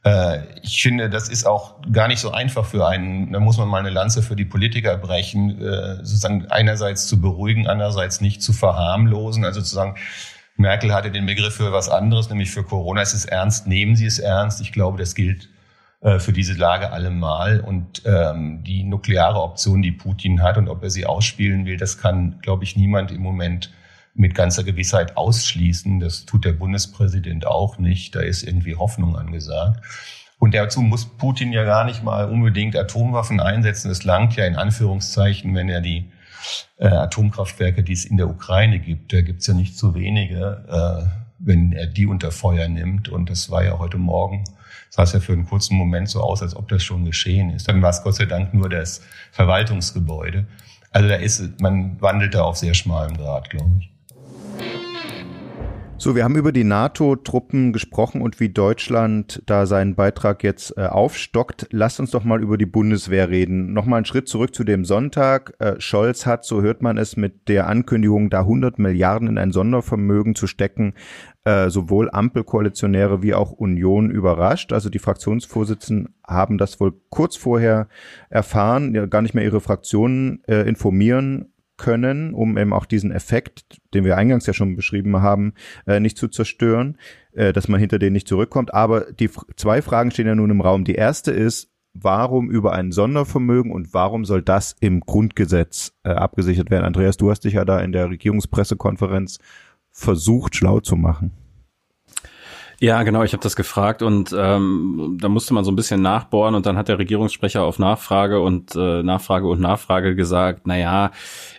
[0.04, 3.32] Äh, ich finde, das ist auch gar nicht so einfach für einen.
[3.32, 7.66] Da muss man mal eine Lanze für die Politiker brechen, äh, sozusagen einerseits zu beruhigen,
[7.66, 9.44] andererseits nicht zu verharmlosen.
[9.44, 9.96] Also zu sagen,
[10.56, 13.02] Merkel hatte den Begriff für was anderes, nämlich für Corona.
[13.02, 14.60] Es ist ernst, nehmen Sie es ernst.
[14.60, 15.48] Ich glaube, das gilt
[16.00, 17.60] äh, für diese Lage allemal.
[17.60, 21.98] Und ähm, die nukleare Option, die Putin hat und ob er sie ausspielen will, das
[21.98, 23.70] kann, glaube ich, niemand im Moment
[24.14, 26.00] mit ganzer Gewissheit ausschließen.
[26.00, 28.14] Das tut der Bundespräsident auch nicht.
[28.14, 29.84] Da ist irgendwie Hoffnung angesagt.
[30.38, 33.90] Und dazu muss Putin ja gar nicht mal unbedingt Atomwaffen einsetzen.
[33.90, 36.10] Es langt ja in Anführungszeichen, wenn er die
[36.78, 41.06] äh, Atomkraftwerke, die es in der Ukraine gibt, da gibt's ja nicht so wenige, äh,
[41.38, 43.10] wenn er die unter Feuer nimmt.
[43.10, 44.44] Und das war ja heute Morgen,
[44.88, 47.68] sah es ja für einen kurzen Moment so aus, als ob das schon geschehen ist.
[47.68, 50.46] Dann war es Gott sei Dank nur das Verwaltungsgebäude.
[50.90, 53.90] Also da ist, man wandelt da auf sehr schmalem Grad, glaube ich.
[56.02, 60.86] So, wir haben über die NATO-Truppen gesprochen und wie Deutschland da seinen Beitrag jetzt äh,
[60.86, 61.66] aufstockt.
[61.72, 63.74] Lasst uns doch mal über die Bundeswehr reden.
[63.74, 65.52] Nochmal einen Schritt zurück zu dem Sonntag.
[65.58, 69.52] Äh, Scholz hat, so hört man es, mit der Ankündigung, da 100 Milliarden in ein
[69.52, 70.94] Sondervermögen zu stecken,
[71.44, 74.72] äh, sowohl Ampelkoalitionäre wie auch Union überrascht.
[74.72, 77.88] Also die Fraktionsvorsitzenden haben das wohl kurz vorher
[78.30, 81.49] erfahren, ja, gar nicht mehr ihre Fraktionen äh, informieren
[81.80, 85.54] können, um eben auch diesen Effekt, den wir eingangs ja schon beschrieben haben,
[85.86, 86.98] äh, nicht zu zerstören,
[87.32, 88.74] äh, dass man hinter denen nicht zurückkommt.
[88.74, 90.84] Aber die zwei Fragen stehen ja nun im Raum.
[90.84, 96.70] Die erste ist, warum über ein Sondervermögen und warum soll das im Grundgesetz äh, abgesichert
[96.70, 96.84] werden?
[96.84, 99.38] Andreas, du hast dich ja da in der Regierungspressekonferenz
[99.90, 101.32] versucht, schlau zu machen.
[102.82, 106.54] Ja, genau, ich habe das gefragt und ähm, da musste man so ein bisschen nachbohren
[106.54, 111.10] und dann hat der Regierungssprecher auf Nachfrage und äh, Nachfrage und Nachfrage gesagt, na ja,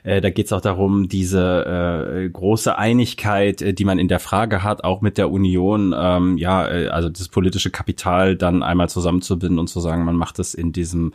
[0.01, 4.19] äh, da geht es auch darum, diese äh, große Einigkeit, äh, die man in der
[4.19, 8.89] Frage hat, auch mit der Union, ähm, ja, äh, also das politische Kapital dann einmal
[8.89, 11.13] zusammenzubinden und zu sagen, man macht es in diesem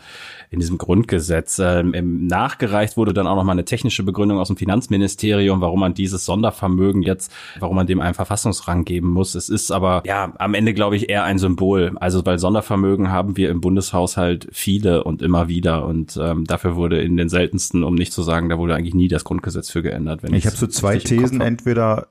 [0.51, 1.59] in diesem Grundgesetz.
[1.59, 5.95] Ähm, nachgereicht wurde dann auch noch mal eine technische Begründung aus dem Finanzministerium, warum man
[5.95, 9.35] dieses Sondervermögen jetzt, warum man dem einen Verfassungsrang geben muss.
[9.35, 11.93] Es ist aber ja, am Ende glaube ich eher ein Symbol.
[12.01, 17.01] Also weil Sondervermögen haben wir im Bundeshaushalt viele und immer wieder und ähm, dafür wurde
[17.01, 20.23] in den seltensten, um nicht zu sagen, da wurde eigentlich nie das Grundgesetz für geändert.
[20.23, 21.41] Wenn ich habe so zwei Thesen.
[21.41, 22.09] Entweder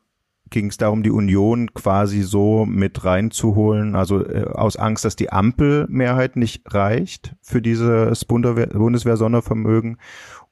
[0.55, 5.29] ging es darum, die Union quasi so mit reinzuholen, also äh, aus Angst, dass die
[5.29, 9.97] Ampelmehrheit nicht reicht für dieses Bundeswehr-Sondervermögen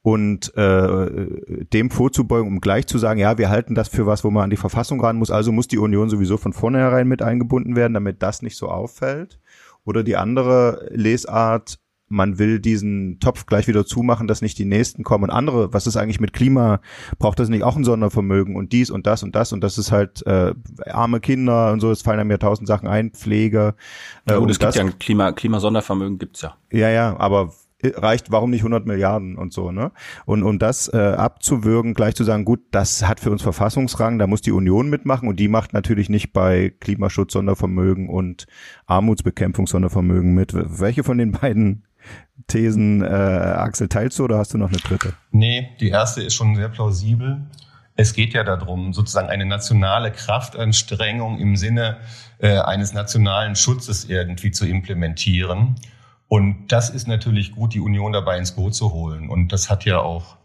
[0.02, 1.26] und äh,
[1.72, 4.50] dem vorzubeugen, um gleich zu sagen, ja, wir halten das für was, wo man an
[4.50, 8.22] die Verfassung ran muss, also muss die Union sowieso von vornherein mit eingebunden werden, damit
[8.22, 9.40] das nicht so auffällt.
[9.86, 11.78] Oder die andere Lesart,
[12.14, 15.24] man will diesen Topf gleich wieder zumachen, dass nicht die nächsten kommen.
[15.24, 16.80] Und andere, was ist eigentlich mit Klima?
[17.18, 19.52] Braucht das nicht auch ein Sondervermögen und dies und das und das?
[19.52, 20.54] Und das ist halt äh,
[20.86, 23.74] arme Kinder und so, es fallen einem ja tausend Sachen ein, Pflege.
[24.26, 26.56] Äh, ja, gut, es gibt ja ein Klima, Klimasondervermögen gibt's ja.
[26.70, 27.52] Ja, ja, aber
[27.84, 29.92] reicht, warum nicht 100 Milliarden und so, ne?
[30.24, 34.26] Und, und das äh, abzuwürgen, gleich zu sagen, gut, das hat für uns Verfassungsrang, da
[34.26, 38.46] muss die Union mitmachen und die macht natürlich nicht bei Klimaschutz Sondervermögen und
[38.86, 40.54] Armutsbekämpfung Sondervermögen mit.
[40.54, 41.84] Welche von den beiden
[42.46, 45.14] Thesen, äh, Axel, teilst du oder hast du noch eine dritte?
[45.30, 47.42] Nee, die erste ist schon sehr plausibel.
[47.96, 51.98] Es geht ja darum, sozusagen eine nationale Kraftanstrengung im Sinne
[52.38, 55.76] äh, eines nationalen Schutzes irgendwie zu implementieren.
[56.26, 59.28] Und das ist natürlich gut, die Union dabei ins Boot zu holen.
[59.28, 60.36] Und das hat ja auch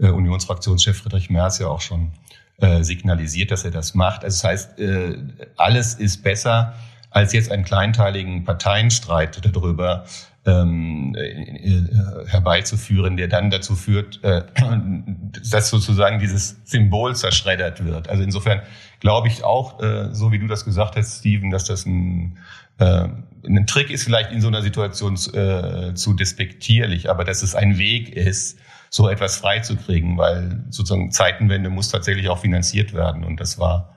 [0.00, 2.12] äh, Unionsfraktionschef Friedrich Merz ja auch schon
[2.58, 4.24] äh, signalisiert, dass er das macht.
[4.24, 5.18] Also das heißt, äh,
[5.56, 6.74] alles ist besser
[7.10, 10.04] als jetzt einen kleinteiligen Parteienstreit darüber,
[10.46, 14.42] ähm, äh, herbeizuführen, der dann dazu führt, äh,
[15.52, 18.08] dass sozusagen dieses Symbol zerschreddert wird.
[18.08, 18.60] Also insofern
[19.00, 22.38] glaube ich auch, äh, so wie du das gesagt hast, Steven, dass das ein,
[22.78, 23.08] äh,
[23.46, 27.78] ein Trick ist, vielleicht in so einer Situation äh, zu despektierlich, aber dass es ein
[27.78, 28.58] Weg ist,
[28.90, 33.93] so etwas freizukriegen, weil sozusagen Zeitenwende muss tatsächlich auch finanziert werden und das war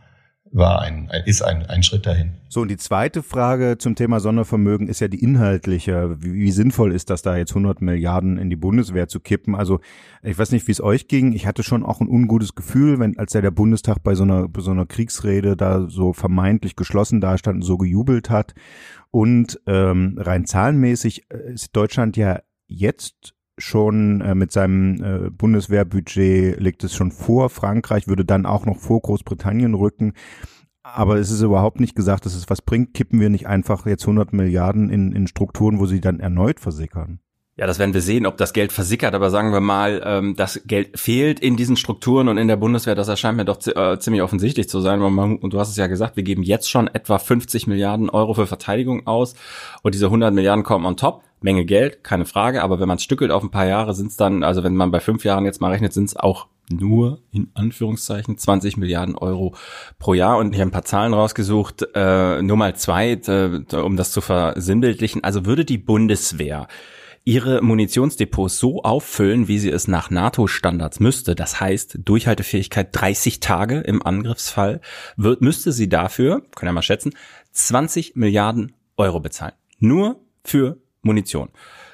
[0.51, 2.33] war ein, ist ein, ein Schritt dahin.
[2.49, 6.17] So, und die zweite Frage zum Thema Sondervermögen ist ja die inhaltliche.
[6.21, 9.55] Wie, wie, sinnvoll ist das da jetzt 100 Milliarden in die Bundeswehr zu kippen?
[9.55, 9.79] Also,
[10.23, 11.33] ich weiß nicht, wie es euch ging.
[11.33, 14.47] Ich hatte schon auch ein ungutes Gefühl, wenn, als ja der Bundestag bei so einer,
[14.47, 18.53] bei so einer Kriegsrede da so vermeintlich geschlossen dastand und so gejubelt hat.
[19.11, 26.59] Und ähm, rein zahlenmäßig äh, ist Deutschland ja jetzt schon äh, mit seinem äh, Bundeswehrbudget
[26.59, 30.13] liegt es schon vor Frankreich, würde dann auch noch vor Großbritannien rücken.
[30.83, 32.93] Aber es ist überhaupt nicht gesagt, dass es was bringt.
[32.93, 37.19] Kippen wir nicht einfach jetzt 100 Milliarden in, in Strukturen, wo sie dann erneut versickern?
[37.59, 40.61] Ja, das werden wir sehen, ob das Geld versickert, aber sagen wir mal, ähm, das
[40.65, 44.21] Geld fehlt in diesen Strukturen und in der Bundeswehr, das erscheint mir doch äh, ziemlich
[44.21, 45.01] offensichtlich zu sein.
[45.01, 48.45] Und du hast es ja gesagt, wir geben jetzt schon etwa 50 Milliarden Euro für
[48.45, 49.33] Verteidigung aus
[49.81, 51.23] und diese 100 Milliarden kommen on top.
[51.39, 54.43] Menge Geld, keine Frage, aber wenn man stückelt auf ein paar Jahre, sind es dann,
[54.43, 58.37] also wenn man bei fünf Jahren jetzt mal rechnet, sind es auch nur in Anführungszeichen
[58.37, 59.55] 20 Milliarden Euro
[59.99, 63.97] pro Jahr und ich habe ein paar Zahlen rausgesucht, äh, nur mal zwei, äh, um
[63.97, 65.23] das zu versinnbildlichen.
[65.23, 66.67] Also würde die Bundeswehr
[67.23, 73.81] ihre Munitionsdepots so auffüllen, wie sie es nach NATO-Standards müsste, das heißt Durchhaltefähigkeit 30 Tage
[73.81, 74.79] im Angriffsfall,
[75.17, 77.13] wird, müsste sie dafür, können wir mal schätzen,
[77.51, 79.53] 20 Milliarden Euro bezahlen.
[79.79, 81.49] Nur für Munition.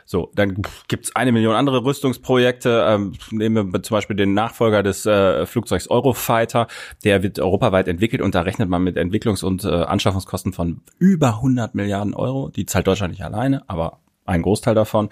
[0.06, 2.86] So, dann gibt's eine Million andere Rüstungsprojekte.
[2.88, 6.68] Ähm, nehmen wir zum Beispiel den Nachfolger des äh, Flugzeugs Eurofighter.
[7.04, 11.36] Der wird europaweit entwickelt und da rechnet man mit Entwicklungs- und äh, Anschaffungskosten von über
[11.36, 12.50] 100 Milliarden Euro.
[12.50, 15.10] Die zahlt Deutschland nicht alleine, aber ein Großteil davon.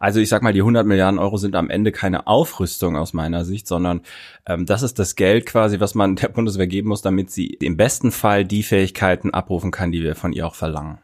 [0.00, 3.44] Also ich sag mal, die 100 Milliarden Euro sind am Ende keine Aufrüstung aus meiner
[3.44, 4.00] Sicht, sondern
[4.46, 7.76] ähm, das ist das Geld quasi, was man der Bundeswehr geben muss, damit sie im
[7.76, 10.98] besten Fall die Fähigkeiten abrufen kann, die wir von ihr auch verlangen.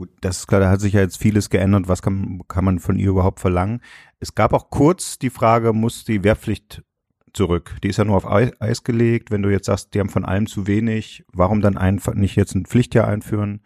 [0.00, 1.86] Gut, das ist klar, da hat sich ja jetzt vieles geändert.
[1.86, 3.82] Was kann, kann man von ihr überhaupt verlangen?
[4.18, 6.82] Es gab auch kurz die Frage, muss die Wehrpflicht
[7.34, 7.76] zurück?
[7.84, 9.30] Die ist ja nur auf Eis gelegt.
[9.30, 12.54] Wenn du jetzt sagst, die haben von allem zu wenig, warum dann einfach nicht jetzt
[12.54, 13.60] ein Pflichtjahr einführen?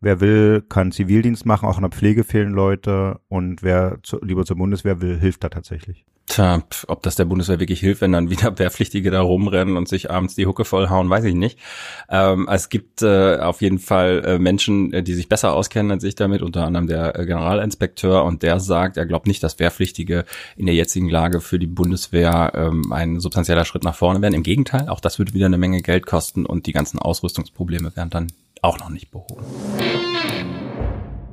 [0.00, 4.44] Wer will, kann Zivildienst machen, auch in der Pflege fehlen Leute und wer zu, lieber
[4.44, 6.06] zur Bundeswehr will, hilft da tatsächlich.
[6.30, 10.12] Tja, ob das der Bundeswehr wirklich hilft, wenn dann wieder Wehrpflichtige da rumrennen und sich
[10.12, 11.58] abends die Hucke vollhauen, weiß ich nicht.
[12.08, 16.04] Ähm, es gibt äh, auf jeden Fall äh, Menschen, äh, die sich besser auskennen als
[16.04, 20.24] ich damit, unter anderem der äh, Generalinspekteur und der sagt, er glaubt nicht, dass Wehrpflichtige
[20.56, 24.34] in der jetzigen Lage für die Bundeswehr ähm, ein substanzieller Schritt nach vorne werden.
[24.34, 28.10] Im Gegenteil, auch das würde wieder eine Menge Geld kosten und die ganzen Ausrüstungsprobleme werden
[28.10, 28.26] dann
[28.62, 29.44] auch noch nicht behoben.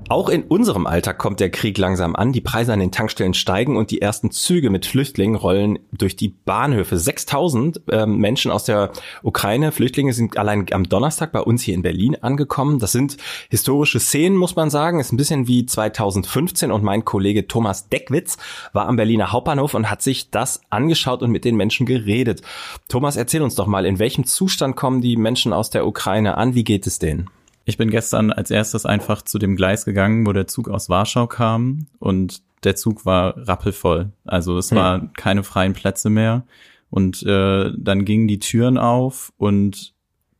[0.09, 2.31] Auch in unserem Alltag kommt der Krieg langsam an.
[2.31, 6.29] Die Preise an den Tankstellen steigen und die ersten Züge mit Flüchtlingen rollen durch die
[6.29, 6.97] Bahnhöfe.
[6.97, 8.91] 6000 ähm, Menschen aus der
[9.21, 12.79] Ukraine, Flüchtlinge sind allein am Donnerstag bei uns hier in Berlin angekommen.
[12.79, 13.17] Das sind
[13.49, 15.01] historische Szenen, muss man sagen.
[15.01, 18.37] Ist ein bisschen wie 2015 und mein Kollege Thomas Deckwitz
[18.71, 22.41] war am Berliner Hauptbahnhof und hat sich das angeschaut und mit den Menschen geredet.
[22.87, 26.55] Thomas, erzähl uns doch mal, in welchem Zustand kommen die Menschen aus der Ukraine an?
[26.55, 27.29] Wie geht es denen?
[27.67, 31.27] Ich bin gestern als erstes einfach zu dem Gleis gegangen, wo der Zug aus Warschau
[31.27, 34.13] kam und der Zug war rappelvoll.
[34.23, 34.77] Also es hm.
[34.77, 36.45] war keine freien Plätze mehr.
[36.89, 39.93] Und äh, dann gingen die Türen auf und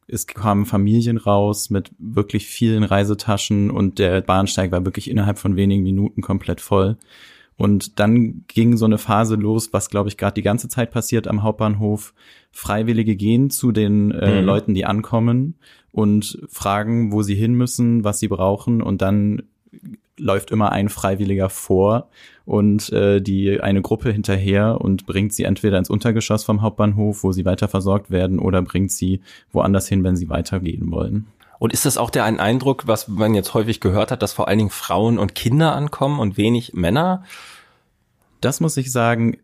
[0.07, 5.57] es kamen Familien raus mit wirklich vielen Reisetaschen und der Bahnsteig war wirklich innerhalb von
[5.57, 6.95] wenigen Minuten komplett voll.
[7.57, 11.27] Und dann ging so eine Phase los, was glaube ich gerade die ganze Zeit passiert
[11.27, 12.13] am Hauptbahnhof.
[12.51, 14.45] Freiwillige gehen zu den äh, mhm.
[14.45, 15.55] Leuten, die ankommen
[15.91, 19.43] und fragen, wo sie hin müssen, was sie brauchen und dann
[20.19, 22.09] läuft immer ein Freiwilliger vor
[22.45, 27.31] und äh, die eine Gruppe hinterher und bringt sie entweder ins Untergeschoss vom Hauptbahnhof, wo
[27.31, 31.27] sie weiter versorgt werden, oder bringt sie woanders hin, wenn sie weitergehen wollen.
[31.59, 34.47] Und ist das auch der ein Eindruck, was man jetzt häufig gehört hat, dass vor
[34.47, 37.23] allen Dingen Frauen und Kinder ankommen und wenig Männer?
[38.41, 39.37] Das muss ich sagen,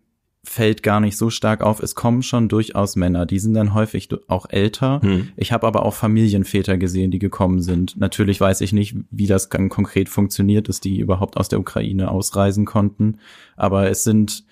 [0.44, 1.82] fällt gar nicht so stark auf.
[1.82, 5.02] Es kommen schon durchaus Männer, die sind dann häufig auch älter.
[5.02, 5.30] Hm.
[5.38, 7.98] Ich habe aber auch Familienväter gesehen, die gekommen sind.
[7.98, 12.12] Natürlich weiß ich nicht, wie das dann konkret funktioniert, dass die überhaupt aus der Ukraine
[12.12, 13.20] ausreisen konnten.
[13.56, 14.44] Aber es sind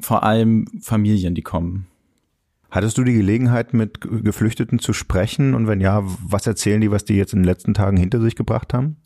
[0.00, 1.86] vor allem Familien, die kommen.
[2.70, 5.54] Hattest du die Gelegenheit, mit Geflüchteten zu sprechen?
[5.54, 8.36] Und wenn ja, was erzählen die, was die jetzt in den letzten Tagen hinter sich
[8.36, 8.96] gebracht haben?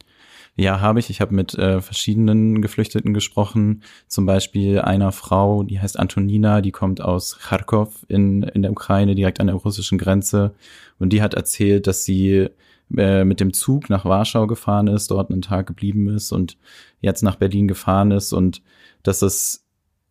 [0.57, 1.11] Ja, habe ich.
[1.11, 3.83] Ich habe mit äh, verschiedenen Geflüchteten gesprochen.
[4.07, 9.17] Zum Beispiel einer Frau, die heißt Antonina, die kommt aus Kharkov in, in der Ukraine,
[9.17, 10.55] direkt an der russischen Grenze.
[10.99, 12.51] Und die hat erzählt, dass sie
[12.97, 16.57] äh, mit dem Zug nach Warschau gefahren ist, dort einen Tag geblieben ist und
[17.01, 18.63] jetzt nach Berlin gefahren ist und
[19.03, 19.64] dass es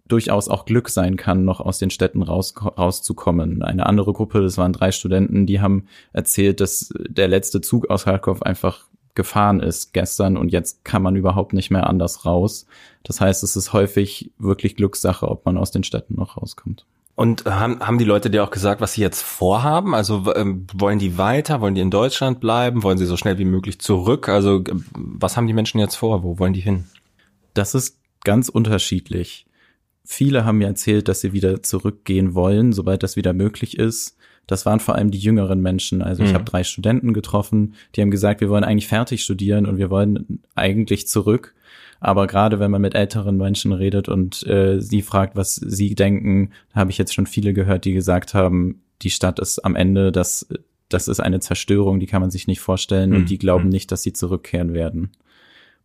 [0.08, 3.64] durchaus auch Glück sein kann, noch aus den Städten raus, rauszukommen.
[3.64, 8.06] Eine andere Gruppe, das waren drei Studenten, die haben erzählt, dass der letzte Zug aus
[8.06, 12.66] Kharkov einfach gefahren ist gestern und jetzt kann man überhaupt nicht mehr anders raus.
[13.04, 16.86] Das heißt, es ist häufig wirklich Glückssache, ob man aus den Städten noch rauskommt.
[17.16, 19.94] Und haben, haben die Leute dir auch gesagt, was sie jetzt vorhaben?
[19.94, 21.62] Also ähm, wollen die weiter?
[21.62, 22.82] Wollen die in Deutschland bleiben?
[22.82, 24.30] Wollen sie so schnell wie möglich zurück?
[24.30, 26.24] Also was haben die Menschen jetzt vor?
[26.24, 26.86] Wo wollen die hin?
[27.54, 29.46] Das ist ganz unterschiedlich.
[30.06, 34.18] Viele haben mir erzählt, dass sie wieder zurückgehen wollen, sobald das wieder möglich ist.
[34.48, 36.02] Das waren vor allem die jüngeren Menschen.
[36.02, 36.36] Also ich mhm.
[36.36, 40.42] habe drei Studenten getroffen, die haben gesagt, wir wollen eigentlich fertig studieren und wir wollen
[40.56, 41.56] eigentlich zurück.
[42.02, 46.52] Aber gerade wenn man mit älteren Menschen redet und äh, sie fragt, was sie denken,
[46.74, 50.48] habe ich jetzt schon viele gehört, die gesagt haben, die Stadt ist am Ende, das,
[50.90, 53.16] das ist eine Zerstörung, die kann man sich nicht vorstellen mhm.
[53.16, 53.70] und die glauben mhm.
[53.70, 55.12] nicht, dass sie zurückkehren werden.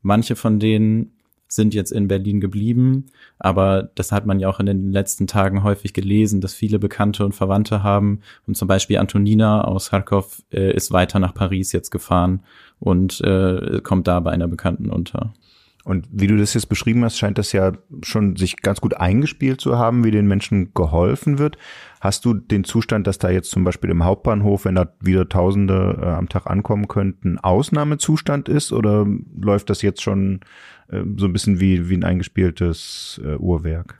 [0.02, 1.12] Manche von denen
[1.48, 3.06] sind jetzt in Berlin geblieben,
[3.38, 7.24] aber das hat man ja auch in den letzten Tagen häufig gelesen, dass viele Bekannte
[7.24, 8.20] und Verwandte haben.
[8.46, 12.40] Und zum Beispiel Antonina aus Kharkov äh, ist weiter nach Paris jetzt gefahren
[12.80, 15.32] und äh, kommt da bei einer Bekannten unter.
[15.84, 17.72] Und wie du das jetzt beschrieben hast, scheint das ja
[18.02, 21.56] schon sich ganz gut eingespielt zu haben, wie den Menschen geholfen wird.
[22.00, 25.98] Hast du den Zustand, dass da jetzt zum Beispiel im Hauptbahnhof, wenn da wieder Tausende
[26.02, 29.06] äh, am Tag ankommen könnten, Ausnahmezustand ist oder
[29.40, 30.40] läuft das jetzt schon
[30.88, 33.96] äh, so ein bisschen wie, wie ein eingespieltes äh, Uhrwerk?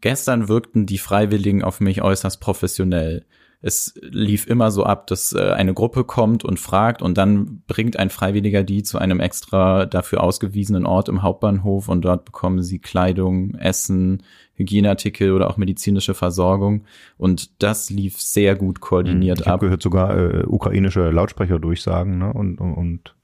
[0.00, 3.24] Gestern wirkten die Freiwilligen auf mich äußerst professionell
[3.66, 7.98] es lief immer so ab, dass äh, eine Gruppe kommt und fragt und dann bringt
[7.98, 12.78] ein Freiwilliger die zu einem extra dafür ausgewiesenen Ort im Hauptbahnhof und dort bekommen sie
[12.78, 14.22] Kleidung, Essen,
[14.54, 16.84] Hygieneartikel oder auch medizinische Versorgung
[17.18, 19.60] und das lief sehr gut koordiniert ich ab.
[19.60, 22.32] Ich gehört sogar äh, ukrainische Lautsprecherdurchsagen ne?
[22.32, 23.14] und, und, und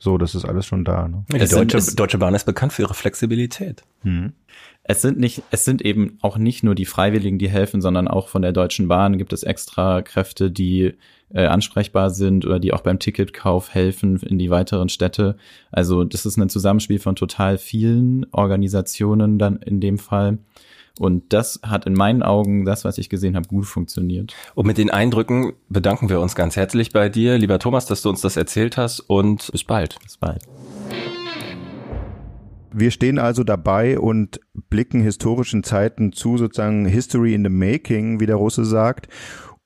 [0.00, 1.06] so, das ist alles schon da.
[1.06, 1.24] Ne?
[1.32, 3.84] Die Deutsche, Deutsche Bahn ist bekannt für ihre Flexibilität.
[4.02, 4.32] Mhm
[4.84, 8.28] es sind nicht, es sind eben auch nicht nur die Freiwilligen, die helfen, sondern auch
[8.28, 10.92] von der Deutschen Bahn gibt es extra Kräfte, die
[11.32, 15.36] äh, ansprechbar sind oder die auch beim Ticketkauf helfen in die weiteren Städte.
[15.72, 20.38] Also das ist ein Zusammenspiel von total vielen Organisationen dann in dem Fall.
[21.00, 24.34] Und das hat in meinen Augen, das, was ich gesehen habe, gut funktioniert.
[24.54, 28.10] Und mit den Eindrücken bedanken wir uns ganz herzlich bei dir, lieber Thomas, dass du
[28.10, 29.98] uns das erzählt hast und bis bald.
[30.02, 30.42] Bis bald.
[32.76, 38.26] Wir stehen also dabei und blicken historischen Zeiten zu, sozusagen History in the Making, wie
[38.26, 39.08] der Russe sagt.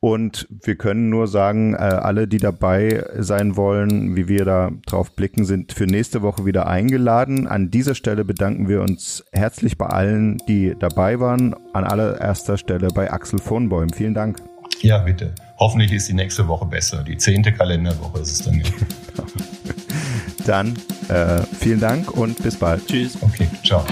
[0.00, 5.16] Und wir können nur sagen, äh, alle, die dabei sein wollen, wie wir da drauf
[5.16, 7.48] blicken, sind für nächste Woche wieder eingeladen.
[7.48, 11.54] An dieser Stelle bedanken wir uns herzlich bei allen, die dabei waren.
[11.72, 13.88] An allererster Stelle bei Axel von Bäum.
[13.88, 14.40] Vielen Dank.
[14.82, 15.34] Ja, bitte.
[15.58, 17.02] Hoffentlich ist die nächste Woche besser.
[17.02, 18.72] Die zehnte Kalenderwoche ist es dann nicht.
[20.46, 20.74] Dann
[21.08, 22.86] äh, vielen Dank und bis bald.
[22.86, 23.18] Tschüss.
[23.20, 23.84] Okay, ciao.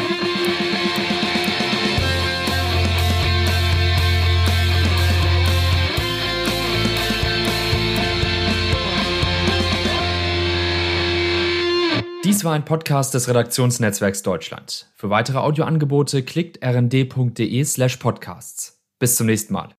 [12.26, 14.90] Dies war ein Podcast des Redaktionsnetzwerks Deutschland.
[14.96, 18.82] Für weitere Audioangebote klickt rnd.de slash podcasts.
[18.98, 19.74] Bis zum nächsten Mal.